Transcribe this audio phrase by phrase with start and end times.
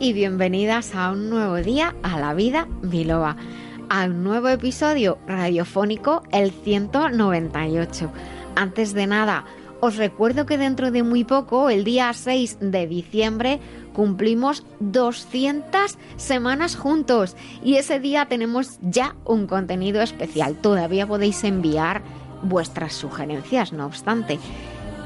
[0.00, 3.36] y bienvenidas a un nuevo día a la vida biloba,
[3.90, 8.10] a un nuevo episodio radiofónico, el 198.
[8.56, 9.44] Antes de nada,
[9.80, 13.60] os recuerdo que dentro de muy poco, el día 6 de diciembre,
[13.92, 20.56] cumplimos 200 semanas juntos y ese día tenemos ya un contenido especial.
[20.56, 22.00] Todavía podéis enviar
[22.42, 24.38] vuestras sugerencias, no obstante.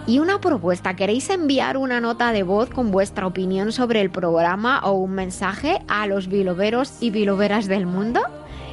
[0.06, 4.80] Y una propuesta, ¿queréis enviar una nota de voz con vuestra opinión sobre el programa
[4.84, 8.20] o un mensaje a los biloberos y biloberas del mundo?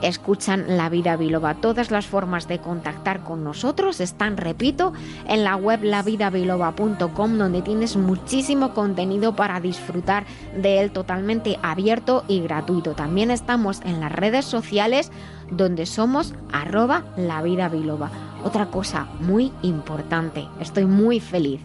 [0.03, 1.55] escuchan La Vida Biloba.
[1.55, 4.93] Todas las formas de contactar con nosotros están, repito,
[5.27, 10.25] en la web lavidabiloba.com donde tienes muchísimo contenido para disfrutar
[10.57, 12.93] de él totalmente abierto y gratuito.
[12.93, 15.11] También estamos en las redes sociales
[15.51, 18.11] donde somos arroba la vida biloba.
[18.45, 21.61] Otra cosa muy importante, estoy muy feliz.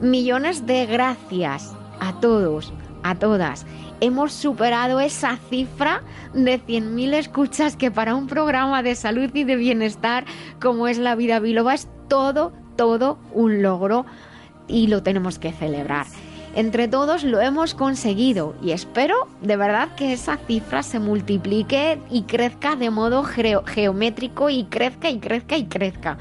[0.00, 2.72] Millones de gracias a todos,
[3.02, 3.66] a todas
[4.00, 9.56] hemos superado esa cifra de 100.000 escuchas que para un programa de salud y de
[9.56, 10.24] bienestar
[10.60, 14.06] como es La Vida Biloba es todo, todo un logro
[14.66, 16.06] y lo tenemos que celebrar.
[16.54, 22.22] Entre todos lo hemos conseguido y espero de verdad que esa cifra se multiplique y
[22.22, 26.18] crezca de modo geométrico y crezca y crezca y crezca.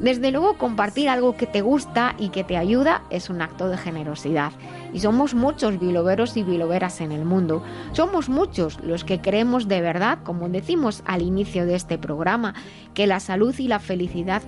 [0.00, 3.76] Desde luego, compartir algo que te gusta y que te ayuda es un acto de
[3.76, 4.52] generosidad.
[4.92, 7.62] Y somos muchos biloveros y biloveras en el mundo.
[7.92, 12.54] Somos muchos los que creemos de verdad, como decimos al inicio de este programa,
[12.92, 14.42] que la salud y la felicidad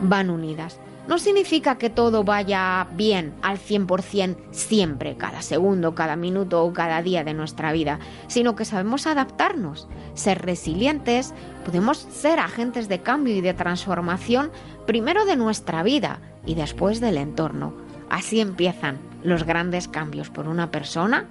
[0.00, 0.78] van unidas
[1.08, 7.02] no significa que todo vaya bien al 100% siempre, cada segundo, cada minuto o cada
[7.02, 7.98] día de nuestra vida,
[8.28, 14.50] sino que sabemos adaptarnos, ser resilientes, podemos ser agentes de cambio y de transformación
[14.86, 17.74] primero de nuestra vida y después del entorno.
[18.10, 21.26] Así empiezan los grandes cambios por una persona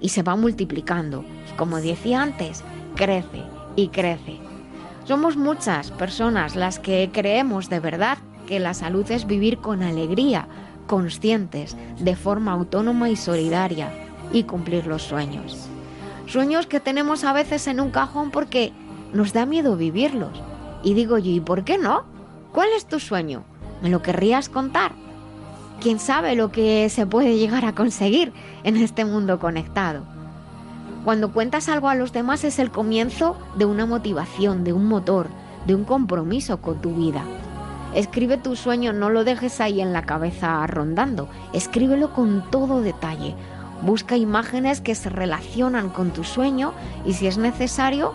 [0.00, 1.24] y se va multiplicando.
[1.56, 2.62] Como decía antes,
[2.96, 3.42] crece
[3.76, 4.38] y crece.
[5.04, 10.48] Somos muchas personas las que creemos de verdad que la salud es vivir con alegría,
[10.86, 13.90] conscientes, de forma autónoma y solidaria,
[14.32, 15.68] y cumplir los sueños.
[16.26, 18.72] Sueños que tenemos a veces en un cajón porque
[19.12, 20.42] nos da miedo vivirlos.
[20.82, 22.04] Y digo yo, ¿y por qué no?
[22.52, 23.44] ¿Cuál es tu sueño?
[23.82, 24.92] ¿Me lo querrías contar?
[25.80, 28.32] ¿Quién sabe lo que se puede llegar a conseguir
[28.64, 30.02] en este mundo conectado?
[31.04, 35.28] Cuando cuentas algo a los demás es el comienzo de una motivación, de un motor,
[35.66, 37.22] de un compromiso con tu vida.
[37.94, 43.34] Escribe tu sueño, no lo dejes ahí en la cabeza rondando, escríbelo con todo detalle.
[43.82, 46.72] Busca imágenes que se relacionan con tu sueño
[47.04, 48.12] y si es necesario,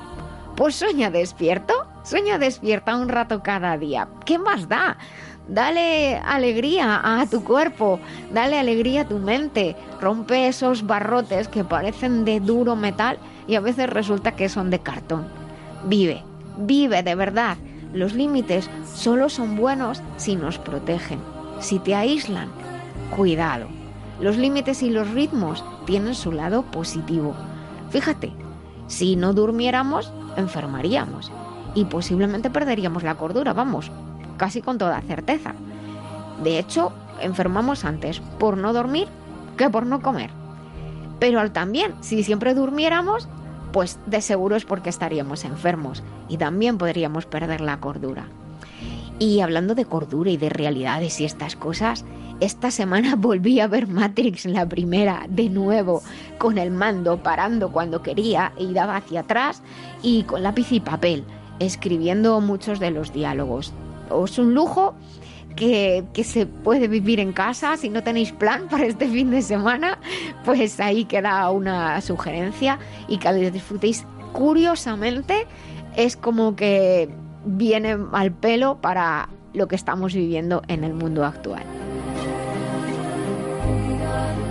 [0.56, 4.08] pues sueña despierto, sueña despierta un rato cada día.
[4.26, 4.98] ¿Qué más da?
[5.48, 8.00] Dale alegría a tu cuerpo,
[8.32, 13.60] dale alegría a tu mente, rompe esos barrotes que parecen de duro metal y a
[13.60, 15.28] veces resulta que son de cartón.
[15.86, 16.24] Vive,
[16.58, 17.58] vive de verdad.
[17.94, 21.20] Los límites solo son buenos si nos protegen.
[21.60, 22.50] Si te aíslan,
[23.16, 23.68] cuidado.
[24.22, 27.36] Los límites y los ritmos tienen su lado positivo.
[27.90, 28.32] Fíjate,
[28.88, 31.32] si no durmiéramos, enfermaríamos
[31.76, 33.92] y posiblemente perderíamos la cordura, vamos,
[34.38, 35.54] casi con toda certeza.
[36.44, 36.92] De hecho,
[37.22, 39.08] enfermamos antes por no dormir
[39.58, 40.32] que por no comer.
[41.20, 43.28] Pero también, si siempre durmiéramos,
[43.72, 48.28] pues de seguro es porque estaríamos enfermos y también podríamos perder la cordura.
[49.20, 52.04] Y hablando de cordura y de realidades y estas cosas,
[52.40, 56.04] esta semana volví a ver Matrix la primera de nuevo,
[56.38, 59.62] con el mando parando cuando quería y daba hacia atrás
[60.02, 61.24] y con lápiz y papel,
[61.60, 63.74] escribiendo muchos de los diálogos
[64.24, 64.94] es un lujo
[65.56, 67.78] que, se puede vivir en casa.
[67.78, 69.98] Si no tenéis plan para este fin de semana,
[70.46, 75.48] pues ahí queda una sugerencia y que lo disfrutéis curiosamente.
[75.96, 77.10] Es como que
[77.46, 81.64] viene al pelo para lo que estamos viviendo en el mundo actual.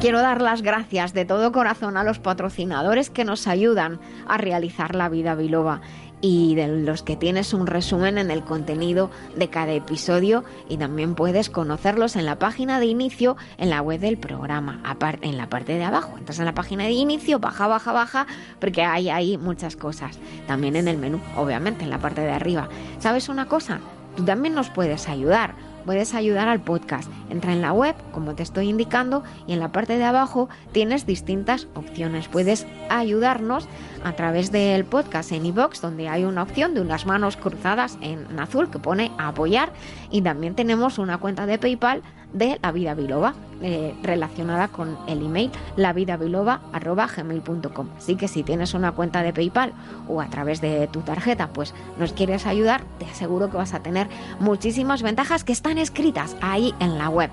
[0.01, 4.97] Quiero dar las gracias de todo corazón a los patrocinadores que nos ayudan a realizar
[4.97, 5.81] la vida biloba
[6.23, 11.15] y de los que tienes un resumen en el contenido de cada episodio y también
[11.15, 14.81] puedes conocerlos en la página de inicio en la web del programa,
[15.21, 16.17] en la parte de abajo.
[16.17, 18.27] Entras en la página de inicio, baja, baja, baja,
[18.61, 20.19] porque hay ahí muchas cosas.
[20.47, 22.69] También en el menú, obviamente, en la parte de arriba.
[23.01, 23.81] ¿Sabes una cosa?
[24.17, 27.11] Tú también nos puedes ayudar puedes ayudar al podcast.
[27.31, 31.07] Entra en la web, como te estoy indicando, y en la parte de abajo tienes
[31.07, 32.29] distintas opciones.
[32.29, 33.69] Puedes ayudarnos
[34.05, 38.39] a través del podcast en iBox, donde hay una opción de unas manos cruzadas en
[38.39, 39.73] azul que pone apoyar,
[40.11, 42.03] y también tenemos una cuenta de PayPal
[42.33, 47.89] de La Vida Biloba, eh, relacionada con el email lavidabiloba.gmail.com.
[47.97, 49.73] Así que si tienes una cuenta de PayPal
[50.09, 53.83] o a través de tu tarjeta, pues nos quieres ayudar, te aseguro que vas a
[53.83, 54.09] tener
[54.41, 57.31] muchísimas ventajas que están escritas ahí en la web.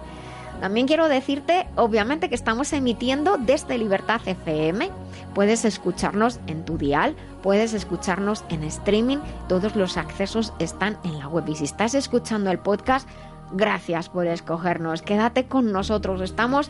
[0.60, 4.90] También quiero decirte, obviamente, que estamos emitiendo desde Libertad FM.
[5.34, 11.30] Puedes escucharnos en tu dial, puedes escucharnos en streaming, todos los accesos están en la
[11.30, 11.46] web.
[11.48, 13.08] Y si estás escuchando el podcast,
[13.52, 15.02] Gracias por escogernos.
[15.02, 16.22] Quédate con nosotros.
[16.22, 16.70] Estamos,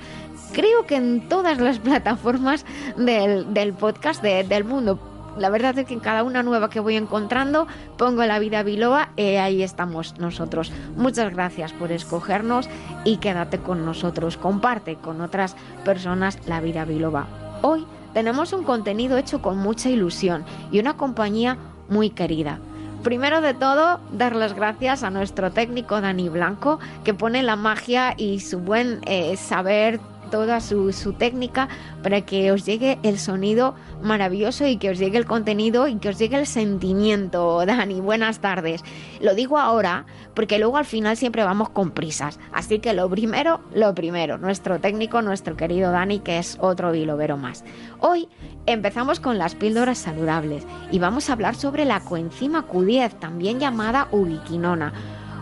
[0.54, 2.66] creo que en todas las plataformas
[2.98, 5.00] del, podcast del mundo.
[5.38, 7.68] La verdad es que en cada una nueva que voy encontrando
[7.98, 10.72] pongo la vida biloba y ahí estamos nosotros.
[10.96, 12.68] Muchas gracias por escogernos
[13.06, 14.38] y quédate con nosotros.
[14.38, 15.56] Comparte con otras
[15.86, 17.28] personas la vida biloba.
[17.62, 21.58] Hoy tenemos un contenido hecho con mucha ilusión y una compañía
[21.90, 22.60] muy querida.
[23.04, 28.14] Primero de todo, dar las gracias a nuestro técnico Dani Blanco, que pone la magia
[28.18, 31.68] y su buen eh, saber toda su, técnica
[32.04, 36.10] para que os llegue el sonido maravilloso y que os llegue el contenido y que
[36.10, 37.66] os llegue el sentimiento.
[37.66, 38.84] Dani, buenas tardes.
[39.22, 42.40] Lo digo ahora porque luego al final siempre vamos con prisas.
[42.54, 47.38] Así que lo primero, lo primero, nuestro técnico, nuestro querido Dani, que es otro bilovero
[47.38, 47.64] más.
[48.00, 48.30] Hoy
[48.66, 54.08] empezamos con las píldoras saludables y vamos a hablar sobre la coenzima Q10, también llamada
[54.12, 54.94] ubiquinona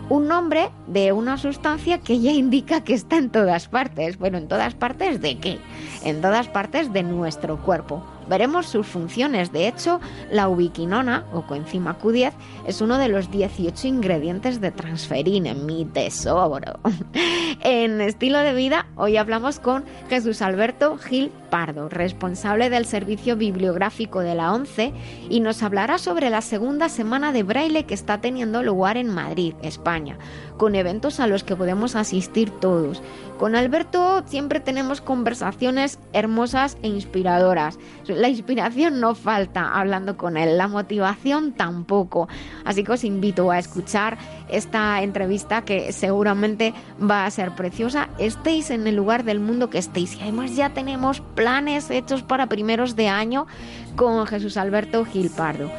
[0.08, 4.18] un nombre de una sustancia que ya indica que está en todas partes.
[4.18, 5.58] Bueno, ¿en todas partes de qué?
[6.04, 8.02] En todas partes de nuestro cuerpo.
[8.28, 9.52] Veremos sus funciones.
[9.52, 10.00] De hecho,
[10.30, 12.32] la ubiquinona o coenzima Q10
[12.66, 16.78] es uno de los 18 ingredientes de transferina, mi tesoro.
[17.62, 24.20] en estilo de vida, hoy hablamos con Jesús Alberto Gil Pardo, responsable del servicio bibliográfico
[24.20, 24.92] de la ONCE,
[25.28, 29.54] y nos hablará sobre la segunda semana de braille que está teniendo lugar en Madrid,
[29.62, 30.18] España,
[30.56, 33.02] con eventos a los que podemos asistir todos.
[33.38, 37.78] Con Alberto siempre tenemos conversaciones hermosas e inspiradoras.
[38.06, 42.28] La inspiración no falta hablando con él, la motivación tampoco.
[42.64, 44.18] Así que os invito a escuchar
[44.50, 48.08] esta entrevista que seguramente va a ser preciosa.
[48.18, 50.16] Estéis en el lugar del mundo que estéis.
[50.16, 53.46] Y además ya tenemos planes hechos para primeros de año
[53.96, 55.70] con Jesús Alberto Gil Pardo.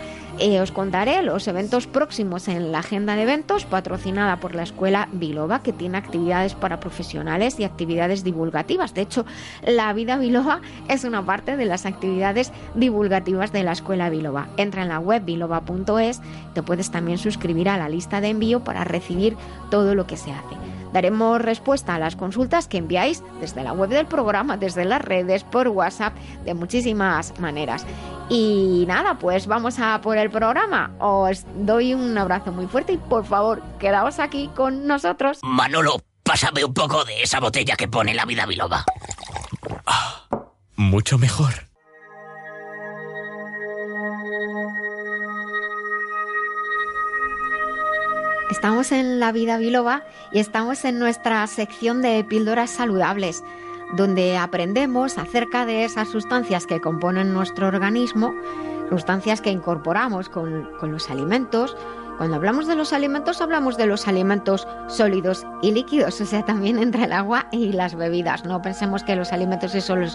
[0.42, 5.10] Eh, os contaré los eventos próximos en la agenda de eventos patrocinada por la Escuela
[5.12, 8.94] Biloba, que tiene actividades para profesionales y actividades divulgativas.
[8.94, 9.26] De hecho,
[9.68, 14.48] la vida Biloba es una parte de las actividades divulgativas de la Escuela Biloba.
[14.56, 16.22] Entra en la web biloba.es,
[16.54, 19.36] te puedes también suscribir a la lista de envío para recibir
[19.70, 20.79] todo lo que se hace.
[20.94, 25.44] Daremos respuesta a las consultas que enviáis desde la web del programa, desde las redes,
[25.44, 26.16] por WhatsApp,
[26.46, 27.86] de muchísimas maneras.
[28.30, 30.92] Y nada, pues vamos a por el programa.
[31.00, 35.40] Os doy un abrazo muy fuerte y por favor, quedaos aquí con nosotros.
[35.44, 38.86] Manolo, pásame un poco de esa botella que pone la vida biloba.
[39.86, 40.28] Ah,
[40.76, 41.70] mucho mejor.
[48.50, 53.44] Estamos en La Vida Biloba y estamos en nuestra sección de píldoras saludables
[53.94, 58.34] donde aprendemos acerca de esas sustancias que componen nuestro organismo,
[58.90, 61.76] sustancias que incorporamos con, los alimentos.
[62.20, 66.78] Cuando hablamos de los alimentos, hablamos de los alimentos sólidos y líquidos, o sea, también
[66.78, 68.44] entre el agua y las bebidas.
[68.44, 70.06] No pensemos que los alimentos es, solo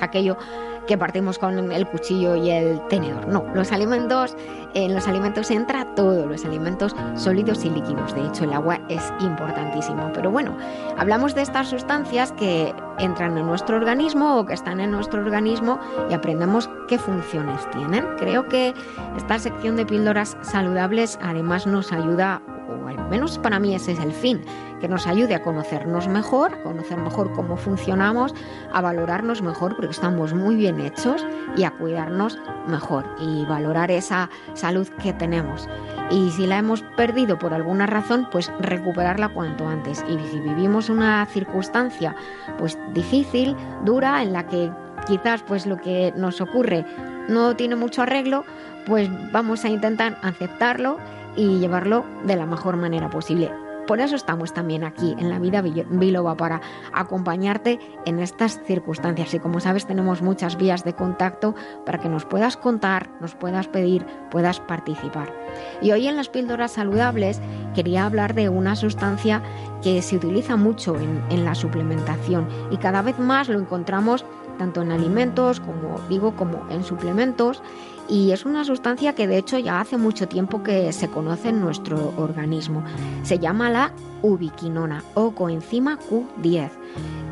[0.00, 0.38] aquello
[0.86, 3.26] que partimos con el cuchillo y el tenedor.
[3.26, 4.36] No, los alimentos,
[4.74, 8.14] en los alimentos entra todo, los alimentos sólidos y líquidos.
[8.14, 10.12] De hecho, el agua es importantísimo.
[10.14, 10.56] Pero bueno,
[10.96, 15.80] hablamos de estas sustancias que entran en nuestro organismo o que están en nuestro organismo
[16.08, 18.04] y aprendemos qué funciones tienen.
[18.18, 18.74] Creo que
[19.16, 22.42] esta sección de píldoras saludables además nos ayuda
[22.88, 24.40] al menos para mí ese es el fin,
[24.80, 28.34] que nos ayude a conocernos mejor, conocer mejor cómo funcionamos,
[28.72, 31.26] a valorarnos mejor porque estamos muy bien hechos
[31.56, 35.68] y a cuidarnos mejor y valorar esa salud que tenemos.
[36.10, 40.04] Y si la hemos perdido por alguna razón, pues recuperarla cuanto antes.
[40.08, 42.14] Y si vivimos una circunstancia
[42.58, 44.70] pues difícil, dura, en la que
[45.06, 46.84] quizás pues lo que nos ocurre
[47.28, 48.44] no tiene mucho arreglo,
[48.86, 50.98] pues vamos a intentar aceptarlo
[51.36, 53.50] y llevarlo de la mejor manera posible.
[53.88, 56.60] Por eso estamos también aquí en la vida biloba para
[56.92, 59.32] acompañarte en estas circunstancias.
[59.32, 61.54] Y como sabes, tenemos muchas vías de contacto
[61.86, 65.32] para que nos puedas contar, nos puedas pedir, puedas participar.
[65.80, 67.40] Y hoy en las píldoras saludables
[67.74, 69.42] quería hablar de una sustancia
[69.80, 74.26] que se utiliza mucho en, en la suplementación y cada vez más lo encontramos
[74.58, 77.62] tanto en alimentos como digo como en suplementos
[78.08, 81.60] y es una sustancia que de hecho ya hace mucho tiempo que se conoce en
[81.60, 82.82] nuestro organismo.
[83.22, 86.70] Se llama la ubiquinona o coenzima Q10.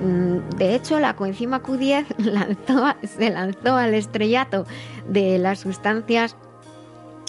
[0.03, 4.67] Mm, de hecho, la coenzima Q10 se lanzó al estrellato
[5.09, 6.37] de las sustancias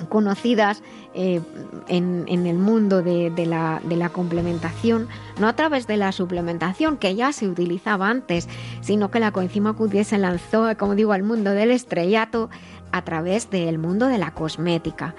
[0.09, 0.83] conocidas
[1.19, 1.41] eh,
[1.88, 5.07] en, el mundo de, la, de, la, complementación,
[5.39, 8.47] no a través de la suplementación que ya se utilizaba antes,
[8.81, 12.51] sino que la coenzima Q10 se lanzó, como digo, al mundo del estrellato
[12.91, 15.15] a través del mundo de la cosmética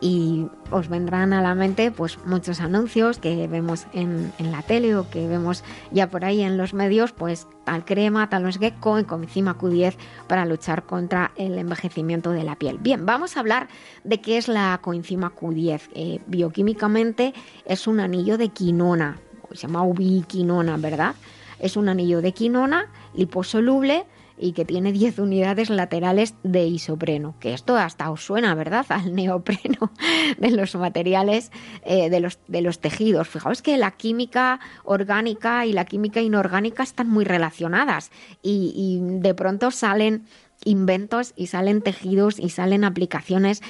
[0.00, 5.10] y os vendrán a la mente pues muchos anuncios que vemos en, la tele o
[5.10, 9.58] que vemos ya por ahí en los medios pues tal crema, tal qué, con coenzima
[9.58, 9.94] Q10
[10.26, 12.78] para luchar contra el envejecimiento de la piel.
[12.78, 13.68] Bien, vamos a hablar
[14.04, 15.80] de qué es la coenzima Q10.
[15.94, 19.18] Eh, bioquímicamente es un anillo de quinona,
[19.52, 21.14] se llama ubiquinona, ¿verdad?
[21.58, 24.06] Es un anillo de quinona liposoluble
[24.38, 29.14] y que tiene 10 unidades laterales de isopreno, que esto hasta os suena, ¿verdad?, al
[29.14, 29.92] neopreno
[30.38, 31.50] de los materiales
[31.84, 33.28] eh, de, los, de los tejidos.
[33.28, 38.10] Fijaos que la química orgánica y la química inorgánica están muy relacionadas
[38.42, 40.26] y, y de pronto salen
[40.64, 43.62] inventos y salen tejidos y salen aplicaciones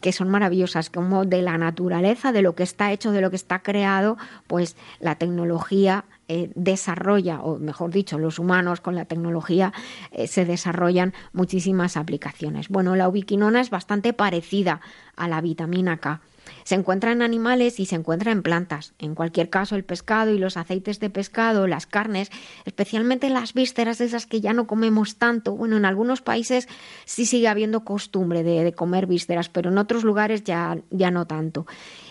[0.00, 3.36] que son maravillosas, como de la naturaleza, de lo que está hecho, de lo que
[3.36, 9.72] está creado, pues la tecnología eh, desarrolla, o mejor dicho, los humanos con la tecnología
[10.10, 12.68] eh, se desarrollan muchísimas aplicaciones.
[12.68, 14.80] Bueno, la ubiquinona es bastante parecida
[15.16, 16.20] a la vitamina K.
[16.64, 18.94] Se encuentra en animales y se encuentra en plantas.
[18.98, 22.30] En cualquier caso, el pescado y los aceites de pescado, las carnes,
[22.64, 25.54] especialmente las vísceras, esas que ya no comemos tanto.
[25.56, 26.68] Bueno, en algunos países
[27.04, 31.66] sí sigue habiendo costumbre de, comer vísceras, pero en otros lugares ya, ya no tanto.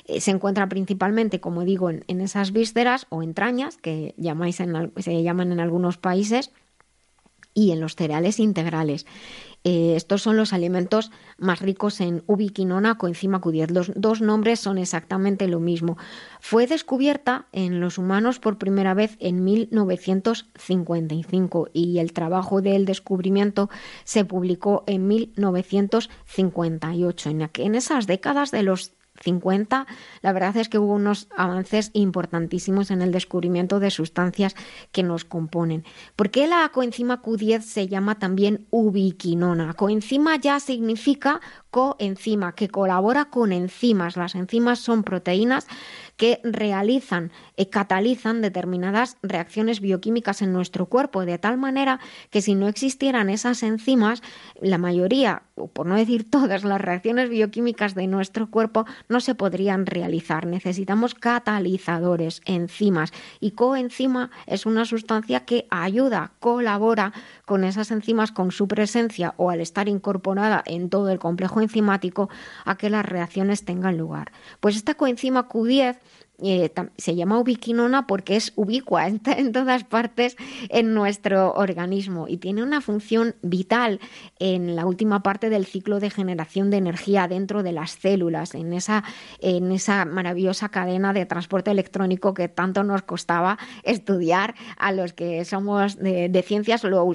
[0.06, 5.52] Eh, se encuentra principalmente, como digo, en, esas vísceras o entrañas, que llamáis se llaman
[5.52, 6.52] en algunos países,
[7.56, 9.08] y en los cereales integrales.
[9.64, 11.10] Eh, estos son los alimentos
[11.40, 13.72] más ricos en ubiquinona, coenzima Q10.
[13.72, 15.98] Los dos nombres son exactamente lo mismo.
[16.40, 23.72] Fue descubierta en los humanos por primera vez en 1955 y el trabajo del descubrimiento
[24.04, 27.30] se publicó en 1958.
[27.32, 28.92] En, en esas décadas de los
[29.26, 29.88] 50,
[30.22, 34.56] la verdad es que hubo unos avances importantísimos en el descubrimiento de sustancias
[34.92, 35.84] que nos componen.
[36.16, 39.74] ¿Por qué la coenzima Q10 se llama también ubiquinona?
[39.74, 41.42] Coenzima ya significa
[41.76, 44.16] coenzima, que colabora con enzimas.
[44.16, 45.68] Las enzimas son proteínas
[46.16, 52.56] que realizan, y catalizan determinadas reacciones bioquímicas en nuestro cuerpo, de tal manera que si
[52.56, 54.24] no existieran esas enzimas,
[54.62, 59.36] la mayoría, o por no decir todas las reacciones bioquímicas de nuestro cuerpo no se
[59.36, 60.46] podrían realizar.
[60.46, 67.12] Necesitamos catalizadores, enzimas, y coenzima es una sustancia que ayuda, colabora
[67.44, 72.30] con esas enzimas, con su presencia o al estar incorporada en todo el complejo enzimático,
[72.64, 74.32] a que las reacciones tengan lugar.
[74.60, 75.98] Pues esta coenzima Q10
[76.44, 80.36] eh, se llama ubiquinona porque es ubicua, en todas partes
[80.70, 84.00] en nuestro organismo y tiene una función vital
[84.40, 88.74] en la última parte del ciclo de generación de energía dentro de las células, en
[88.74, 89.04] esa,
[89.40, 95.46] en esa maravillosa cadena de transporte electrónico que tanto nos costaba estudiar a los que
[95.46, 97.12] somos de, ciencias, lo,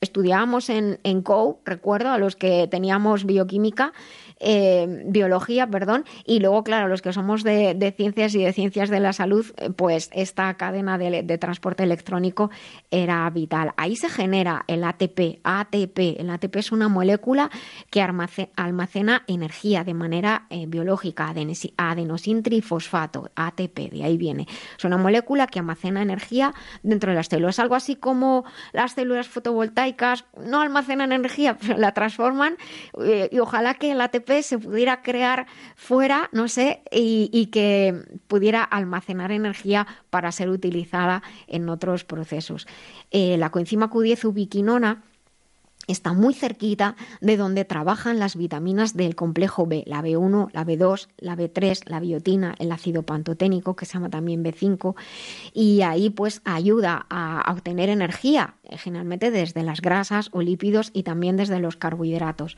[0.00, 3.92] estudiábamos en, en COU, recuerdo, a los que teníamos bioquímica
[4.42, 8.98] eh, biología, perdón, y luego, claro, los que somos de, ciencias y de ciencias de
[8.98, 12.50] la salud, eh, pues esta cadena de, transporte electrónico
[12.90, 13.72] era vital.
[13.76, 15.40] Ahí se genera el ATP.
[15.44, 17.50] ATP, el ATP es una molécula
[17.90, 21.34] que almacena energía de manera eh, biológica,
[21.76, 24.46] adenosintrifosfato, ATP, de ahí viene.
[24.78, 29.28] Es una molécula que almacena energía dentro de las células, algo así como las células
[29.28, 32.56] fotovoltaicas no almacenan energía, pero la transforman
[33.30, 35.46] y ojalá que el ATP se pudiera crear
[35.76, 42.66] fuera, no sé, y, que pudiera almacenar energía para ser utilizada en otros procesos.
[43.10, 45.02] Eh, la coenzima Q10 ubiquinona
[45.90, 51.08] está muy cerquita de donde trabajan las vitaminas del complejo B, la B1, la B2,
[51.18, 54.94] la B3, la biotina, el ácido pantoténico, que se llama también B5,
[55.52, 61.02] y ahí pues ayuda a, obtener energía, eh, generalmente desde las grasas o lípidos y
[61.02, 62.56] también desde los carbohidratos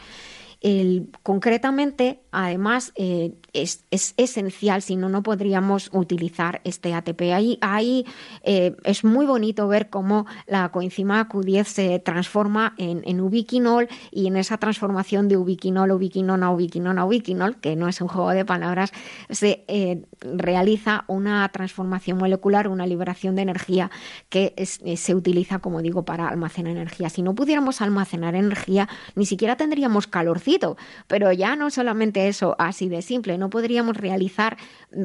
[1.25, 7.33] concretamente, además, eh, es, esencial, si no, no podríamos utilizar este ATP.
[7.61, 8.07] Ahí,
[8.45, 14.37] eh, es muy bonito ver cómo la coenzima Q10 se transforma en, ubiquinol y en
[14.37, 18.93] esa transformación de ubiquinol, ubiquinona, ubiquinona, ubiquinol, que no es un juego de palabras,
[19.31, 23.91] se eh, realiza una transformación molecular, una liberación de energía
[24.29, 27.09] que se utiliza, como digo, para almacenar energía.
[27.11, 30.52] Si no pudiéramos almacenar energía, ni siquiera tendríamos calorcito
[31.07, 34.57] pero ya no solamente eso, así de simple, no podríamos realizar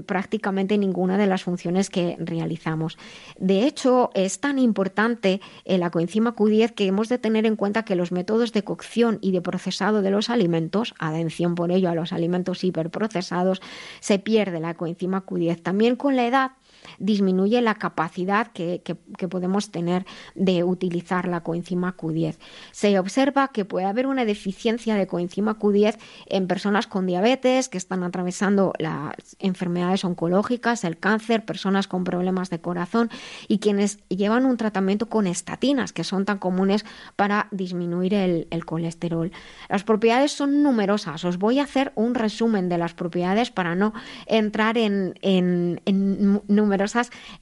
[0.05, 2.97] prácticamente ninguna de las funciones que realizamos.
[3.37, 7.95] De hecho, es tan importante la coenzima Q10 que hemos de tener en cuenta que
[7.95, 12.13] los métodos de cocción y de procesado de los alimentos, atención por ello a los
[12.13, 13.61] alimentos hiperprocesados,
[13.99, 15.61] se pierde la coenzima Q10.
[15.61, 16.51] También con la edad
[16.99, 18.81] disminuye la capacidad que,
[19.29, 20.05] podemos tener
[20.35, 22.37] de utilizar la coenzima Q10.
[22.71, 27.77] Se observa que puede haber una deficiencia de coenzima Q10 en personas con diabetes que
[27.77, 33.09] están atravesando las enfermedades oncológicas, el cáncer, personas con problemas de corazón
[33.47, 39.31] y quienes llevan un tratamiento con estatinas que son tan comunes para disminuir el, colesterol.
[39.69, 41.23] Las propiedades son numerosas.
[41.23, 43.93] Os voy a hacer un resumen de las propiedades para no
[44.25, 46.41] entrar en, en, en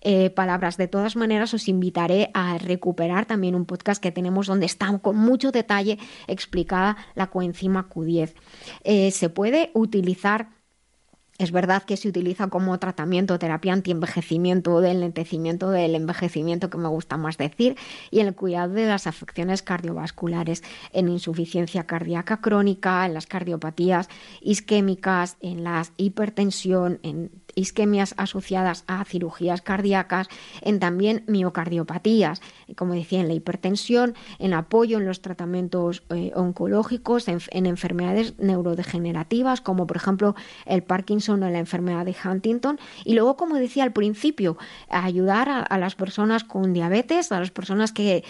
[0.02, 0.78] eh, palabras.
[0.78, 5.18] De todas maneras, os invitaré a recuperar también un podcast que tenemos donde está con
[5.18, 8.34] mucho detalle explicada la coenzima Q10.
[8.84, 10.50] Eh, se puede utilizar
[11.38, 16.88] es verdad que se utiliza como tratamiento, terapia antienvejecimiento, del lentecimiento del envejecimiento, que me
[16.88, 17.76] gusta más decir,
[18.10, 24.08] y el cuidado de las afecciones cardiovasculares, en insuficiencia cardíaca crónica, en las cardiopatías
[24.40, 30.28] isquémicas, en la hipertensión, en isquemias asociadas a cirugías cardíacas,
[30.62, 32.41] en también miocardiopatías,
[32.76, 39.62] como decía, en la hipertensión, en apoyo en los tratamientos eh, oncológicos, en, enfermedades neurodegenerativas,
[39.62, 42.80] como por ejemplo el Parkinson o la enfermedad de Huntington.
[43.04, 44.58] Y luego, como decía al principio,
[44.89, 48.24] ayudar a, las personas con diabetes, a las personas que,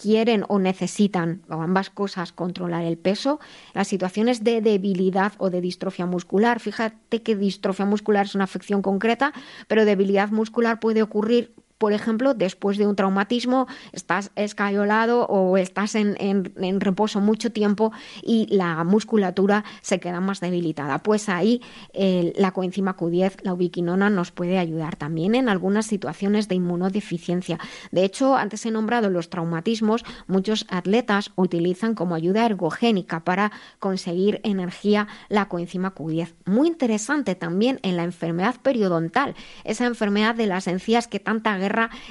[0.00, 3.40] quieren o necesitan, o ambas cosas, controlar el peso,
[3.74, 6.60] las situaciones de debilidad o de distrofia muscular.
[6.60, 9.32] Fíjate que distrofia muscular es una afección concreta,
[9.66, 15.94] pero debilidad muscular puede ocurrir por ejemplo, después de un traumatismo, estás escayolado o estás
[15.94, 20.98] en, reposo mucho tiempo y la musculatura se queda más debilitada.
[20.98, 21.62] Pues ahí
[21.94, 27.58] la coenzima Q10, la ubiquinona, nos puede ayudar también en algunas situaciones de inmunodeficiencia.
[27.92, 34.40] De hecho, antes he nombrado los traumatismos, muchos atletas utilizan como ayuda ergogénica para conseguir
[34.42, 36.34] energía la coenzima Q10.
[36.44, 41.56] Muy interesante también en la enfermedad periodontal, esa enfermedad de las encías que tanta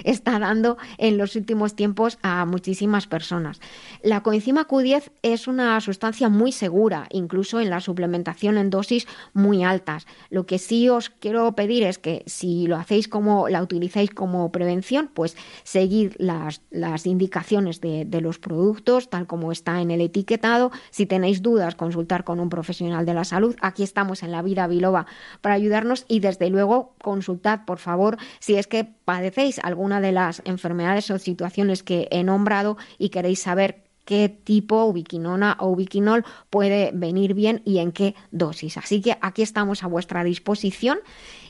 [0.03, 3.59] está dando en los últimos tiempos a muchísimas personas.
[4.03, 9.63] La coenzima Q10 es una sustancia muy segura, incluso en la suplementación en dosis muy
[9.63, 10.07] altas.
[10.29, 14.51] Lo que sí os quiero pedir es que si lo hacéis como la utilizáis como
[14.51, 16.61] prevención, pues seguir las,
[17.05, 20.71] indicaciones de, de los productos tal como está en el etiquetado.
[20.89, 23.55] Si tenéis dudas, consultar con un profesional de la salud.
[23.61, 25.05] Aquí estamos en la vida biloba
[25.41, 30.41] para ayudarnos y desde luego consultad, por favor, si es que padecéis alguna de las
[30.43, 36.91] enfermedades o situaciones que he nombrado y queréis saber qué tipo ubiquinona o ubiquinol puede
[36.93, 38.77] venir bien y en qué dosis.
[38.77, 40.99] Así que aquí estamos a vuestra disposición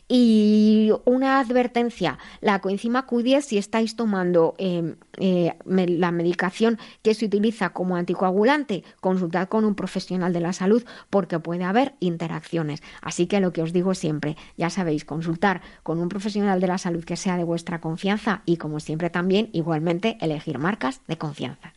[0.10, 7.26] y una advertencia, la coenzima Q10, si estáis tomando em, eh, la medicación que se
[7.26, 12.82] utiliza como anticoagulante, consultad con un profesional de la salud porque puede haber interacciones.
[13.02, 16.78] Así que lo que os digo siempre, ya sabéis, consultar con un profesional de la
[16.78, 21.77] salud que sea de vuestra confianza y como siempre también igualmente elegir marcas de confianza.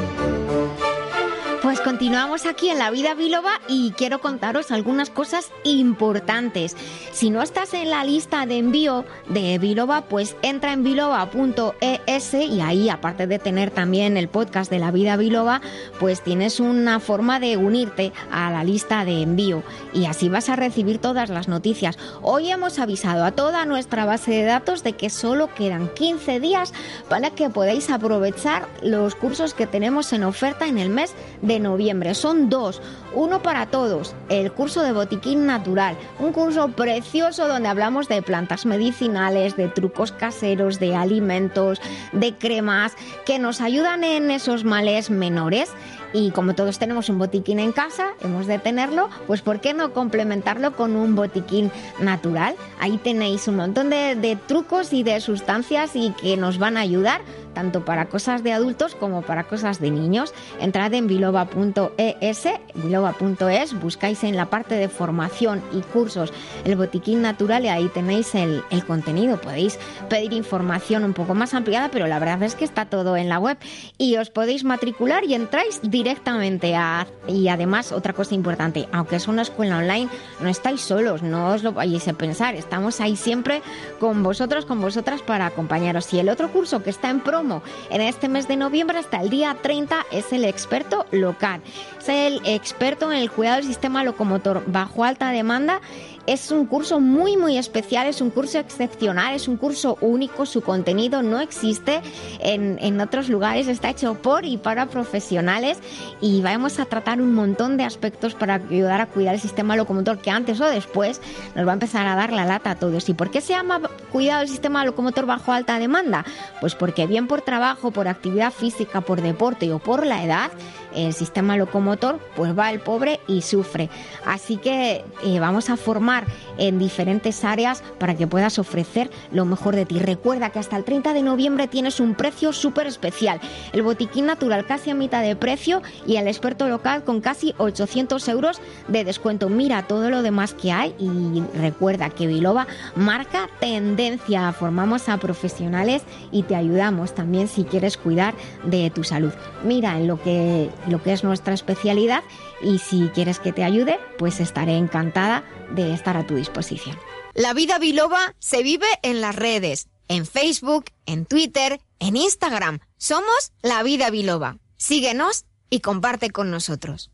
[1.81, 6.77] Pues continuamos aquí en la vida biloba y quiero contaros algunas cosas importantes.
[7.11, 12.61] Si no estás en la lista de envío de biloba, pues entra en biloba.es y
[12.61, 15.61] ahí, aparte de tener también el podcast de la vida biloba,
[15.99, 20.55] pues tienes una forma de unirte a la lista de envío y así vas a
[20.55, 21.97] recibir todas las noticias.
[22.21, 26.73] Hoy hemos avisado a toda nuestra base de datos de que solo quedan 15 días
[27.09, 31.70] para que podáis aprovechar los cursos que tenemos en oferta en el mes de noviembre.
[32.13, 32.81] Son dos,
[33.13, 38.65] uno para todos, el curso de botiquín natural, un curso precioso donde hablamos de plantas
[38.65, 41.81] medicinales, de trucos caseros, de alimentos,
[42.11, 45.69] de cremas que nos ayudan en esos males menores
[46.13, 49.93] y como todos tenemos un botiquín en casa, hemos de tenerlo, pues ¿por qué no
[49.93, 52.55] complementarlo con un botiquín natural?
[52.79, 56.81] Ahí tenéis un montón de, de trucos y de sustancias y que nos van a
[56.81, 57.21] ayudar
[57.53, 60.33] tanto para cosas de adultos como para cosas de niños.
[60.59, 66.33] Entrad en biloba.es, biloba.es, buscáis en la parte de formación y cursos
[66.65, 69.39] el botiquín natural y ahí tenéis el, el, contenido.
[69.39, 73.29] Podéis pedir información un poco más ampliada, pero la verdad es que está todo en
[73.29, 73.57] la web
[73.97, 77.07] y os podéis matricular y entráis directamente a...
[77.27, 80.09] Y además, otra cosa importante, aunque es una escuela online,
[80.39, 83.61] no estáis solos, no os lo vayáis a pensar, estamos ahí siempre
[83.99, 86.11] con vosotros, con vosotras para acompañaros.
[86.13, 87.40] Y el otro curso que está en pro
[87.89, 91.61] en este mes de noviembre hasta el día 30 es el experto local.
[91.99, 95.81] Es el experto en el cuidado del sistema locomotor bajo alta demanda
[96.27, 100.61] es un curso muy muy especial, es un curso excepcional, es un curso único, su
[100.61, 102.01] contenido no existe
[102.39, 105.79] en, en, otros lugares, está hecho por y para profesionales
[106.21, 110.19] y vamos a tratar un montón de aspectos para ayudar a cuidar el sistema locomotor
[110.19, 111.21] que antes o después
[111.55, 113.09] nos va a empezar a dar la lata a todos.
[113.09, 113.81] ¿Y por qué se llama
[114.11, 116.25] cuidado del sistema locomotor bajo alta demanda?
[116.59, 120.51] Pues porque bien por trabajo, por actividad física, por deporte o por la edad,
[120.95, 123.89] el sistema locomotor pues va el pobre y sufre.
[124.25, 126.25] Así que eh, vamos a formar
[126.57, 129.99] en diferentes áreas para que puedas ofrecer lo mejor de ti.
[129.99, 133.39] Recuerda que hasta el 30 de noviembre tienes un precio súper especial.
[133.73, 138.27] El botiquín natural casi a mitad de precio y el experto local con casi 800
[138.29, 139.49] euros de descuento.
[139.49, 144.51] Mira todo lo demás que hay y recuerda que Biloba marca tendencia.
[144.53, 149.31] Formamos a profesionales y te ayudamos también si quieres cuidar de tu salud.
[149.63, 152.23] Mira en lo que, lo que es nuestra especialidad
[152.61, 155.43] y si quieres que te ayude, pues estaré encantada
[155.75, 156.97] de estar a tu disposición.
[157.33, 162.79] La vida biloba se vive en las redes, en Facebook, en Twitter, en Instagram.
[162.97, 164.57] Somos La Vida Biloba.
[164.75, 167.11] Síguenos y comparte con nosotros.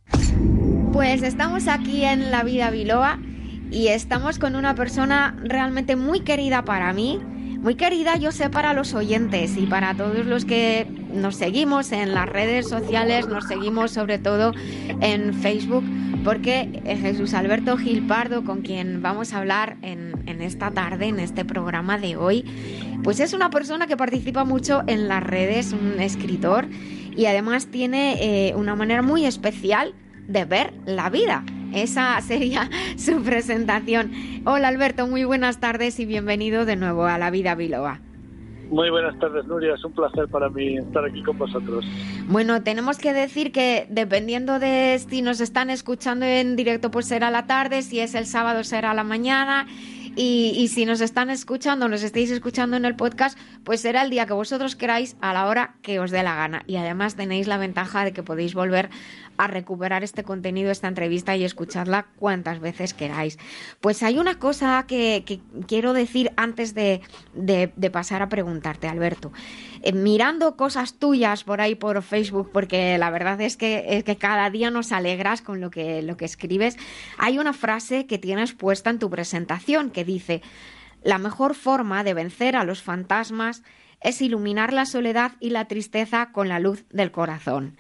[0.92, 3.20] Pues estamos aquí en La Vida Biloba
[3.70, 7.22] y estamos con una persona realmente muy querida para mí,
[7.62, 12.14] muy querida yo sé para los oyentes y para todos los que nos seguimos en
[12.14, 14.54] las redes sociales, nos seguimos sobre todo
[15.02, 15.84] en Facebook,
[16.24, 20.08] porque Jesús Alberto Gil Pardo, con quien vamos a hablar en,
[20.42, 22.46] esta tarde, en este programa de hoy,
[23.04, 26.68] pues es una persona que participa mucho en las redes, un escritor,
[27.16, 29.94] y además tiene eh, una manera muy especial
[30.28, 31.44] de ver la vida.
[31.74, 34.12] Esa sería su presentación.
[34.46, 38.02] Hola Alberto, muy buenas tardes y bienvenido de nuevo a La Vida Biloba.
[38.70, 39.76] Muy buenas tardes, Nuria.
[39.76, 41.86] Es un placer para mí estar aquí con vosotros.
[42.28, 47.32] Bueno, tenemos que decir que dependiendo de si nos están escuchando en directo, pues será
[47.32, 49.68] la tarde, si es el sábado será la mañana.
[50.20, 54.10] Y, y, si nos están escuchando, nos estáis escuchando en el podcast, pues será el
[54.10, 56.64] día que vosotros queráis a la hora que os dé la gana.
[56.66, 58.90] Y además tenéis la ventaja de que podéis volver
[59.38, 63.38] a recuperar este contenido, esta entrevista y escucharla cuantas veces queráis.
[63.82, 67.02] Pues hay una cosa que, quiero decir antes de,
[67.92, 69.32] pasar a preguntarte, Alberto.
[69.84, 74.72] Eh, mirando cosas tuyas por ahí por Facebook, porque la verdad es que, cada día
[74.72, 76.78] nos alegras con lo que escribes,
[77.18, 80.42] hay una frase que tienes puesta en tu presentación que dice,
[81.04, 83.64] la mejor forma de vencer a los fantasmas
[84.02, 87.78] es iluminar la soledad y la tristeza con la luz del corazón.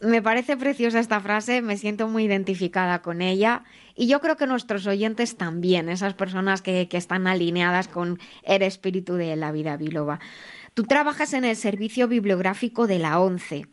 [0.00, 3.64] Me parece preciosa esta frase, me siento muy identificada con ella
[3.96, 9.14] y yo creo que nuestros oyentes también, esas personas que, están alineadas con el espíritu
[9.14, 10.20] de la vida biloba.
[10.74, 13.66] Tú trabajas en el servicio bibliográfico de la ONCE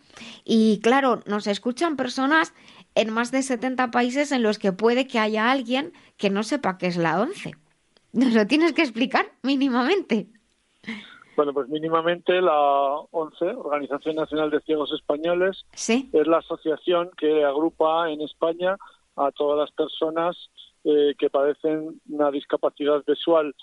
[0.43, 2.53] y claro, nos escuchan personas
[2.95, 6.79] en más de 70 países en los que puede que haya alguien que no sepa
[6.79, 7.55] qué es la ONCE.
[8.13, 10.29] ¿Nos lo tienes que explicar mínimamente?
[11.35, 12.57] Bueno, pues mínimamente la
[13.11, 15.65] ONCE, Organización Nacional de Ciegos Españoles,
[16.13, 18.77] es la asociación que agrupa en España
[19.17, 20.49] a todas las personas
[20.83, 23.55] eh, que padecen una discapacidad visual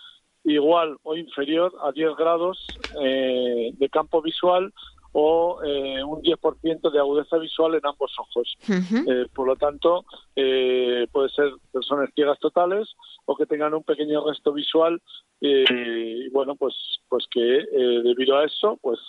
[0.45, 2.67] igual o inferior a 10 grados
[3.01, 4.73] eh, de campo visual
[5.13, 8.57] o eh, un 10% de agudeza visual en ambos ojos.
[8.69, 12.89] Eh, por lo tanto, eh, puede ser personas ciegas totales
[13.27, 15.01] o que tengan un pequeño resto visual
[15.45, 16.75] y bueno, pues,
[17.09, 19.01] pues que debido a eso, pues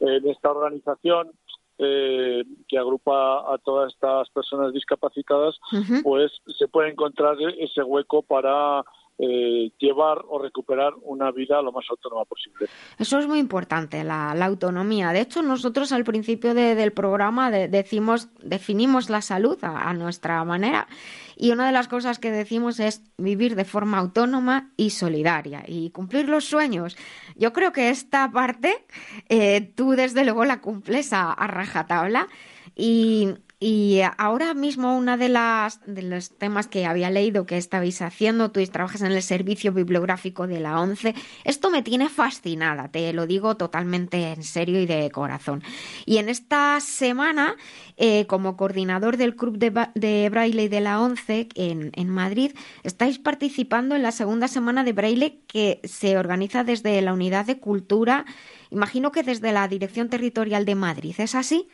[0.00, 1.30] en esta organización
[1.78, 5.56] que agrupa a todas estas personas discapacitadas,
[6.02, 8.82] pues se puede encontrar ese hueco para
[9.18, 12.66] eh, llevar o recuperar una vida lo más autónoma posible.
[12.98, 15.10] Eso es muy importante, la, autonomía.
[15.12, 20.86] De hecho, nosotros al principio del programa decimos, definimos la salud a, nuestra manera
[21.34, 25.88] y una de las cosas que decimos es vivir de forma autónoma y solidaria y
[25.90, 26.94] cumplir los sueños.
[27.36, 28.84] Yo creo que esta parte
[29.30, 32.28] eh, tú desde luego la cumples a, a rajatabla
[32.74, 38.02] y y ahora mismo una de las de los temas que había leído que estabais
[38.02, 41.14] haciendo, tú trabajas en el servicio bibliográfico de la ONCE,
[41.44, 45.62] esto me tiene fascinada, te lo digo totalmente en serio y de corazón.
[46.04, 47.56] Y en esta semana,
[47.96, 53.18] eh, como coordinador del Club de, de, Braille de la ONCE en, en Madrid, estáis
[53.18, 58.26] participando en la segunda semana de Braille que se organiza desde la Unidad de Cultura,
[58.70, 61.68] imagino que desde la Dirección Territorial de Madrid, ¿es así?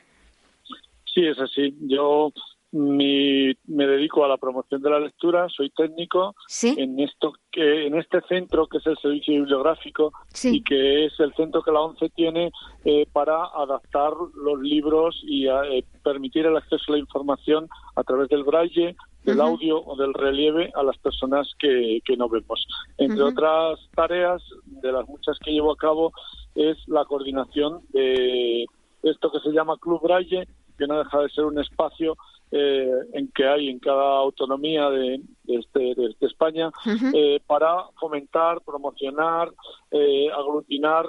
[1.14, 1.76] Sí, es así.
[1.82, 2.32] Yo
[2.72, 8.22] me dedico a la promoción de la lectura, soy técnico en esto que en este
[8.22, 12.50] centro que es el servicio bibliográfico y que es el centro que la ONCE tiene
[12.86, 18.30] eh, para adaptar los libros y eh, permitir el acceso a la información a través
[18.30, 22.66] del braille, del audio o del relieve a las personas que, que no vemos.
[22.96, 26.12] Entre otras tareas, de las muchas que llevo a cabo,
[26.54, 28.64] es la coordinación de
[29.02, 30.46] esto que se llama Club Braille,
[30.76, 32.16] que no deja de ser un espacio
[32.54, 36.70] eh, en que hay en cada autonomía de, este, de, España
[37.14, 39.50] eh, para fomentar, promocionar,
[39.90, 41.08] eh, aglutinar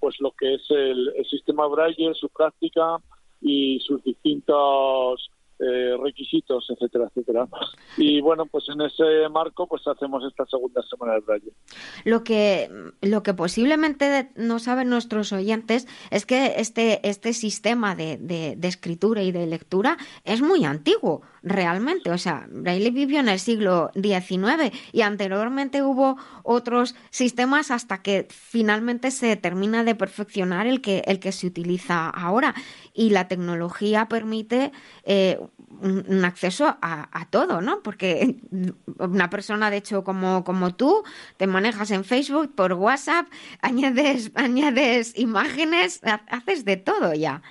[0.00, 2.98] pues lo que es el, sistema Braille, su práctica
[3.40, 7.46] y sus distintos eh, requisitos, etcétera, etcétera.
[7.96, 11.52] Y bueno, pues en ese marco pues hacemos esta segunda semana del Braille.
[12.04, 12.68] Lo que,
[13.02, 19.22] lo que posiblemente no saben nuestros oyentes es que este, este sistema de, de, escritura
[19.22, 22.10] y de lectura es muy antiguo, realmente.
[22.10, 28.26] O sea, Braille vivió en el siglo XIX y anteriormente hubo otros sistemas hasta que
[28.30, 32.54] finalmente se termina de perfeccionar el que, el que se utiliza ahora.
[32.94, 34.72] Y la tecnología permite
[35.04, 35.38] eh,
[35.80, 37.82] un, acceso a, todo, ¿no?
[37.82, 38.36] Porque
[38.98, 41.02] una persona, de hecho, como, como tú,
[41.36, 43.26] te manejas en Facebook, por WhatsApp,
[43.60, 47.42] añades, añades imágenes, haces de todo ya.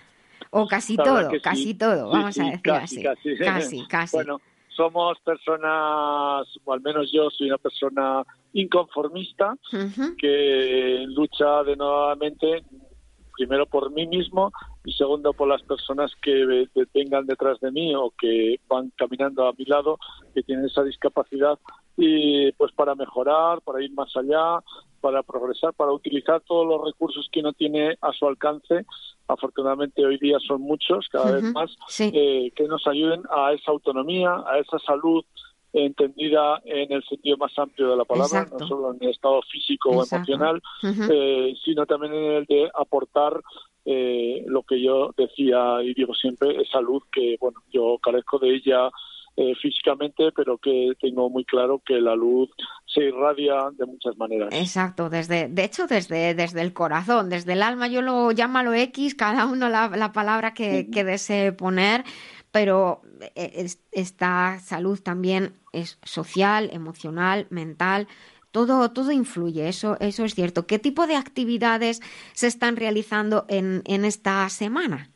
[0.56, 3.04] O casi todo, casi todo, vamos a decir así.
[3.04, 3.88] Casi.
[3.88, 9.56] casi, Bueno, somos personas, o al menos yo soy una persona inconformista
[10.18, 12.64] que lucha de nuevamente
[13.36, 14.52] primero por mí mismo
[14.86, 19.54] y segundo por las personas que vengan detrás de mí o que van caminando a
[19.58, 19.98] mi lado
[20.36, 21.58] que tienen esa discapacidad
[21.98, 24.64] y pues para mejorar, para ir más allá,
[25.04, 28.86] para progresar, para utilizar todos los recursos que uno tiene a su alcance.
[29.28, 34.34] Afortunadamente hoy día son muchos, cada vez más, eh, que nos ayuden a esa autonomía,
[34.48, 35.26] a esa salud
[35.74, 39.90] entendida en el sentido más amplio de la palabra, no solo en el estado físico
[39.90, 40.62] o emocional,
[41.12, 43.42] eh, sino también en el de aportar
[43.84, 48.56] eh, lo que yo decía y digo siempre, es salud, que bueno, yo carezco de
[48.56, 48.90] ella
[49.36, 52.50] eh, físicamente, pero que tengo muy claro que la luz
[52.86, 54.50] se irradia de muchas maneras.
[54.54, 59.16] Exacto, desde, de hecho, desde, desde el corazón, desde el alma, yo lo llámalo X,
[59.16, 62.04] cada uno la, la palabra que, que desee poner,
[62.52, 63.02] pero
[63.36, 68.08] eh, esta salud también es social, emocional, mental,
[68.52, 70.68] todo, todo influye, eso, eso es cierto.
[70.68, 72.02] ¿Qué tipo de actividades
[72.34, 75.10] se están realizando en, en esta semana?